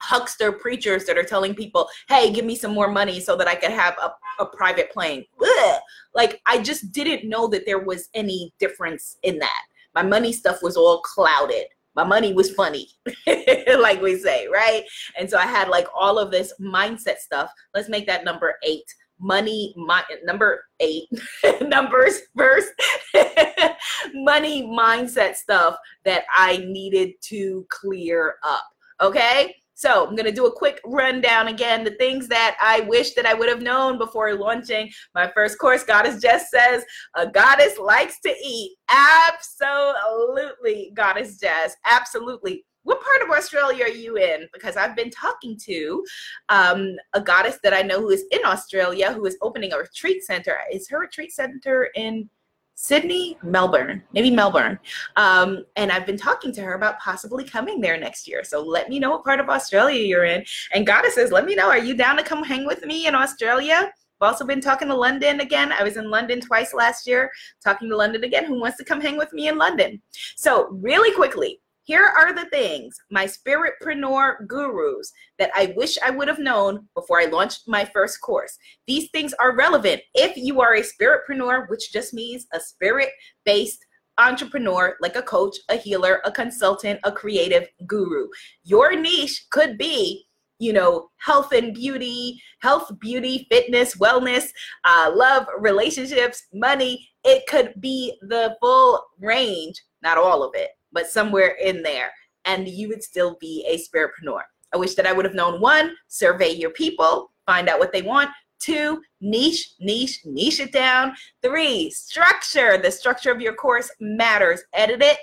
huckster 0.00 0.52
preachers 0.52 1.04
that 1.04 1.18
are 1.18 1.24
telling 1.24 1.54
people, 1.54 1.88
hey, 2.08 2.32
give 2.32 2.44
me 2.44 2.56
some 2.56 2.72
more 2.72 2.90
money 2.90 3.20
so 3.20 3.36
that 3.36 3.48
I 3.48 3.54
could 3.54 3.70
have 3.70 3.96
a, 4.02 4.42
a 4.42 4.46
private 4.46 4.90
plane. 4.90 5.24
Ugh. 5.42 5.80
Like, 6.14 6.40
I 6.46 6.62
just 6.62 6.92
didn't 6.92 7.28
know 7.28 7.48
that 7.48 7.66
there 7.66 7.80
was 7.80 8.08
any 8.14 8.52
difference 8.58 9.18
in 9.22 9.38
that. 9.38 9.62
My 9.94 10.02
money 10.02 10.32
stuff 10.32 10.62
was 10.62 10.76
all 10.76 11.00
clouded. 11.00 11.64
My 11.94 12.04
money 12.04 12.34
was 12.34 12.50
funny, 12.50 12.90
like 13.26 14.02
we 14.02 14.18
say, 14.18 14.46
right? 14.48 14.84
And 15.18 15.30
so 15.30 15.38
I 15.38 15.46
had 15.46 15.68
like 15.68 15.86
all 15.96 16.18
of 16.18 16.30
this 16.30 16.52
mindset 16.60 17.16
stuff. 17.16 17.50
Let's 17.74 17.88
make 17.88 18.06
that 18.06 18.22
number 18.22 18.56
eight. 18.62 18.84
Money, 19.18 19.72
my, 19.78 20.04
number 20.22 20.64
eight, 20.80 21.08
numbers 21.62 22.20
first. 22.36 22.68
money 24.14 24.64
mindset 24.64 25.36
stuff 25.36 25.78
that 26.04 26.24
I 26.30 26.58
needed 26.58 27.12
to 27.28 27.66
clear 27.70 28.34
up. 28.42 28.66
Okay 29.00 29.54
So 29.76 30.06
I'm 30.06 30.16
going 30.16 30.24
to 30.24 30.32
do 30.32 30.46
a 30.46 30.52
quick 30.52 30.80
rundown 30.86 31.48
again, 31.48 31.84
the 31.84 31.90
things 31.92 32.28
that 32.28 32.56
I 32.62 32.80
wish 32.80 33.12
that 33.12 33.26
I 33.26 33.34
would 33.34 33.50
have 33.50 33.60
known 33.60 33.98
before 33.98 34.34
launching 34.34 34.90
my 35.14 35.30
first 35.32 35.58
course. 35.58 35.84
Goddess 35.84 36.20
Jess 36.20 36.50
says, 36.50 36.82
a 37.14 37.26
goddess 37.26 37.78
likes 37.78 38.18
to 38.20 38.34
eat. 38.42 38.74
Absolutely, 38.88 40.92
Goddess 40.94 41.38
Jess. 41.38 41.76
Absolutely. 41.84 42.64
What 42.84 43.02
part 43.02 43.20
of 43.20 43.36
Australia 43.36 43.84
are 43.84 43.88
you 43.88 44.16
in? 44.16 44.48
Because 44.54 44.78
I've 44.78 44.96
been 44.96 45.10
talking 45.10 45.58
to 45.64 46.02
um, 46.48 46.96
a 47.12 47.20
goddess 47.20 47.58
that 47.62 47.74
I 47.74 47.82
know 47.82 48.00
who 48.00 48.08
is 48.10 48.24
in 48.30 48.40
Australia 48.46 49.12
who 49.12 49.26
is 49.26 49.36
opening 49.42 49.74
a 49.74 49.78
retreat 49.78 50.24
center. 50.24 50.56
Is 50.72 50.88
her 50.88 51.00
retreat 51.00 51.32
center 51.32 51.90
in 51.94 52.30
Sydney, 52.76 53.38
Melbourne, 53.42 54.02
maybe 54.12 54.30
Melbourne. 54.30 54.78
Um, 55.16 55.64
and 55.76 55.90
I've 55.90 56.04
been 56.04 56.18
talking 56.18 56.52
to 56.52 56.62
her 56.62 56.74
about 56.74 57.00
possibly 57.00 57.42
coming 57.42 57.80
there 57.80 57.98
next 57.98 58.28
year. 58.28 58.44
So 58.44 58.62
let 58.62 58.90
me 58.90 58.98
know 58.98 59.10
what 59.10 59.24
part 59.24 59.40
of 59.40 59.48
Australia 59.48 60.02
you're 60.02 60.26
in. 60.26 60.44
And 60.74 60.86
Goddess 60.86 61.14
says, 61.14 61.32
let 61.32 61.46
me 61.46 61.54
know. 61.54 61.68
Are 61.68 61.78
you 61.78 61.94
down 61.94 62.18
to 62.18 62.22
come 62.22 62.44
hang 62.44 62.66
with 62.66 62.84
me 62.84 63.06
in 63.06 63.14
Australia? 63.14 63.90
I've 64.20 64.28
also 64.28 64.46
been 64.46 64.60
talking 64.60 64.88
to 64.88 64.94
London 64.94 65.40
again. 65.40 65.72
I 65.72 65.82
was 65.82 65.96
in 65.96 66.10
London 66.10 66.40
twice 66.40 66.74
last 66.74 67.06
year, 67.06 67.30
talking 67.64 67.88
to 67.88 67.96
London 67.96 68.24
again. 68.24 68.44
Who 68.44 68.60
wants 68.60 68.76
to 68.76 68.84
come 68.84 69.00
hang 69.00 69.16
with 69.16 69.32
me 69.32 69.48
in 69.48 69.56
London? 69.56 70.00
So, 70.36 70.68
really 70.70 71.14
quickly, 71.14 71.60
here 71.86 72.12
are 72.16 72.34
the 72.34 72.46
things, 72.46 72.96
my 73.12 73.26
spiritpreneur 73.26 74.48
gurus, 74.48 75.12
that 75.38 75.52
I 75.54 75.72
wish 75.76 75.96
I 76.04 76.10
would 76.10 76.26
have 76.26 76.40
known 76.40 76.88
before 76.96 77.20
I 77.20 77.26
launched 77.26 77.68
my 77.68 77.84
first 77.84 78.20
course. 78.20 78.58
These 78.88 79.08
things 79.10 79.32
are 79.34 79.56
relevant 79.56 80.02
if 80.12 80.36
you 80.36 80.60
are 80.60 80.74
a 80.74 80.82
spiritpreneur, 80.82 81.70
which 81.70 81.92
just 81.92 82.12
means 82.12 82.48
a 82.52 82.58
spirit 82.58 83.10
based 83.44 83.86
entrepreneur, 84.18 84.96
like 85.00 85.14
a 85.14 85.22
coach, 85.22 85.54
a 85.68 85.76
healer, 85.76 86.20
a 86.24 86.32
consultant, 86.32 86.98
a 87.04 87.12
creative 87.12 87.68
guru. 87.86 88.26
Your 88.64 88.96
niche 89.00 89.46
could 89.50 89.78
be 89.78 90.24
you 90.58 90.72
know, 90.72 91.10
health 91.18 91.52
and 91.52 91.74
beauty, 91.74 92.42
health, 92.62 92.90
beauty, 92.98 93.46
fitness, 93.50 93.94
wellness, 93.96 94.48
uh, 94.84 95.12
love, 95.14 95.46
relationships, 95.58 96.46
money. 96.52 97.06
It 97.24 97.46
could 97.46 97.74
be 97.78 98.18
the 98.22 98.56
full 98.58 99.04
range, 99.20 99.76
not 100.02 100.16
all 100.16 100.42
of 100.42 100.52
it 100.54 100.70
but 100.96 101.06
somewhere 101.06 101.58
in 101.62 101.82
there, 101.82 102.10
and 102.46 102.66
you 102.66 102.88
would 102.88 103.02
still 103.02 103.36
be 103.38 103.66
a 103.68 103.76
spiritpreneur. 103.76 104.40
I 104.72 104.78
wish 104.78 104.94
that 104.94 105.06
I 105.06 105.12
would 105.12 105.26
have 105.26 105.34
known 105.34 105.60
one, 105.60 105.94
survey 106.08 106.52
your 106.52 106.70
people, 106.70 107.30
find 107.44 107.68
out 107.68 107.78
what 107.78 107.92
they 107.92 108.00
want. 108.00 108.30
Two, 108.60 109.02
niche, 109.20 109.74
niche, 109.78 110.22
niche 110.24 110.58
it 110.58 110.72
down. 110.72 111.14
Three, 111.42 111.90
structure. 111.90 112.78
The 112.78 112.90
structure 112.90 113.30
of 113.30 113.42
your 113.42 113.54
course 113.54 113.90
matters. 114.00 114.62
Edit 114.72 115.02
it. 115.02 115.18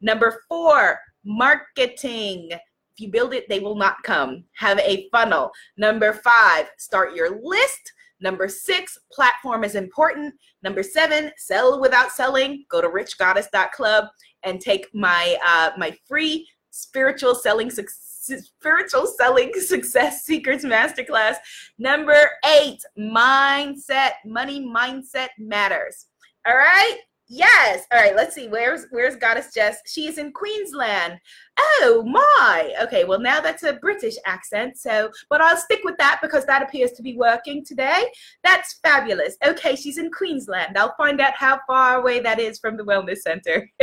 Number 0.00 0.40
four, 0.48 0.98
marketing. 1.26 2.48
If 2.52 2.60
you 2.96 3.10
build 3.10 3.34
it, 3.34 3.50
they 3.50 3.60
will 3.60 3.76
not 3.76 4.02
come. 4.02 4.44
Have 4.54 4.78
a 4.78 5.10
funnel. 5.12 5.50
Number 5.76 6.14
five, 6.14 6.70
start 6.78 7.14
your 7.14 7.38
list. 7.42 7.92
Number 8.20 8.48
six, 8.48 8.98
platform 9.12 9.64
is 9.64 9.74
important. 9.74 10.34
Number 10.62 10.82
seven, 10.82 11.30
sell 11.36 11.80
without 11.80 12.10
selling. 12.10 12.64
Go 12.68 12.80
to 12.80 12.88
richgoddess.club 12.88 14.06
and 14.44 14.60
take 14.60 14.88
my 14.94 15.36
uh, 15.46 15.70
my 15.76 15.96
free 16.06 16.46
spiritual 16.70 17.34
selling 17.34 17.70
spiritual 17.70 19.06
selling 19.06 19.52
success 19.58 20.24
secrets 20.24 20.64
masterclass 20.64 21.36
number 21.78 22.28
eight 22.60 22.80
mindset 22.98 24.12
money 24.24 24.60
mindset 24.60 25.28
matters 25.38 26.06
all 26.46 26.54
right 26.54 26.98
Yes. 27.30 27.84
All 27.92 28.00
right. 28.00 28.16
Let's 28.16 28.34
see. 28.34 28.48
Where's 28.48 28.86
Where's 28.90 29.16
Goddess 29.16 29.52
Jess? 29.52 29.78
She's 29.86 30.16
in 30.16 30.32
Queensland. 30.32 31.18
Oh 31.58 32.02
my. 32.06 32.74
Okay. 32.82 33.04
Well, 33.04 33.20
now 33.20 33.40
that's 33.40 33.64
a 33.64 33.74
British 33.74 34.14
accent. 34.24 34.78
So, 34.78 35.10
but 35.28 35.42
I'll 35.42 35.58
stick 35.58 35.80
with 35.84 35.98
that 35.98 36.20
because 36.22 36.46
that 36.46 36.62
appears 36.62 36.92
to 36.92 37.02
be 37.02 37.16
working 37.16 37.62
today. 37.64 38.04
That's 38.42 38.78
fabulous. 38.82 39.36
Okay. 39.44 39.76
She's 39.76 39.98
in 39.98 40.10
Queensland. 40.10 40.78
I'll 40.78 40.94
find 40.96 41.20
out 41.20 41.34
how 41.34 41.60
far 41.66 42.00
away 42.00 42.20
that 42.20 42.40
is 42.40 42.58
from 42.58 42.78
the 42.78 42.84
Wellness 42.84 43.18
Center. 43.18 43.68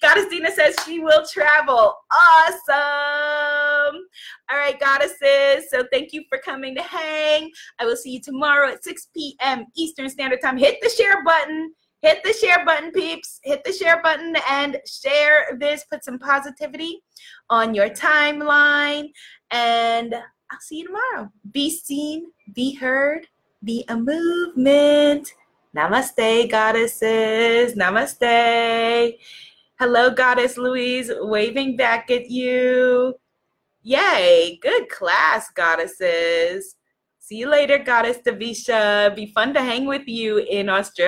Goddess 0.00 0.28
Dina 0.30 0.52
says 0.52 0.76
she 0.86 1.00
will 1.00 1.26
travel. 1.26 1.96
Awesome. 2.46 4.00
All 4.50 4.58
right, 4.58 4.78
goddesses. 4.78 5.70
So 5.70 5.84
thank 5.90 6.12
you 6.12 6.22
for 6.28 6.38
coming 6.38 6.74
to 6.76 6.82
hang. 6.82 7.50
I 7.80 7.84
will 7.84 7.96
see 7.96 8.12
you 8.12 8.20
tomorrow 8.20 8.70
at 8.70 8.84
6 8.84 9.08
p.m. 9.14 9.66
Eastern 9.76 10.08
Standard 10.08 10.40
Time. 10.40 10.56
Hit 10.56 10.78
the 10.82 10.90
share 10.90 11.24
button 11.24 11.72
hit 12.04 12.22
the 12.22 12.34
share 12.34 12.64
button, 12.66 12.92
peeps. 12.92 13.40
Hit 13.42 13.64
the 13.64 13.72
share 13.72 14.02
button 14.02 14.36
and 14.50 14.76
share 14.86 15.56
this. 15.58 15.84
Put 15.90 16.04
some 16.04 16.18
positivity 16.18 17.02
on 17.48 17.74
your 17.74 17.88
timeline. 17.88 19.10
And 19.50 20.14
I'll 20.14 20.60
see 20.60 20.80
you 20.80 20.86
tomorrow. 20.86 21.30
Be 21.50 21.70
seen, 21.70 22.26
be 22.52 22.74
heard, 22.74 23.26
be 23.64 23.84
a 23.88 23.96
movement. 23.96 25.32
Namaste, 25.74 26.50
goddesses. 26.50 27.74
Namaste. 27.74 29.18
Hello, 29.80 30.10
Goddess 30.10 30.56
Louise, 30.56 31.10
waving 31.18 31.76
back 31.76 32.10
at 32.10 32.30
you. 32.30 33.14
Yay, 33.82 34.58
good 34.62 34.88
class, 34.88 35.50
goddesses. 35.50 36.76
See 37.18 37.36
you 37.36 37.48
later, 37.48 37.78
Goddess 37.78 38.18
Davisha. 38.18 39.16
Be 39.16 39.32
fun 39.32 39.54
to 39.54 39.62
hang 39.62 39.86
with 39.86 40.06
you 40.06 40.38
in 40.38 40.68
Australia. 40.68 41.02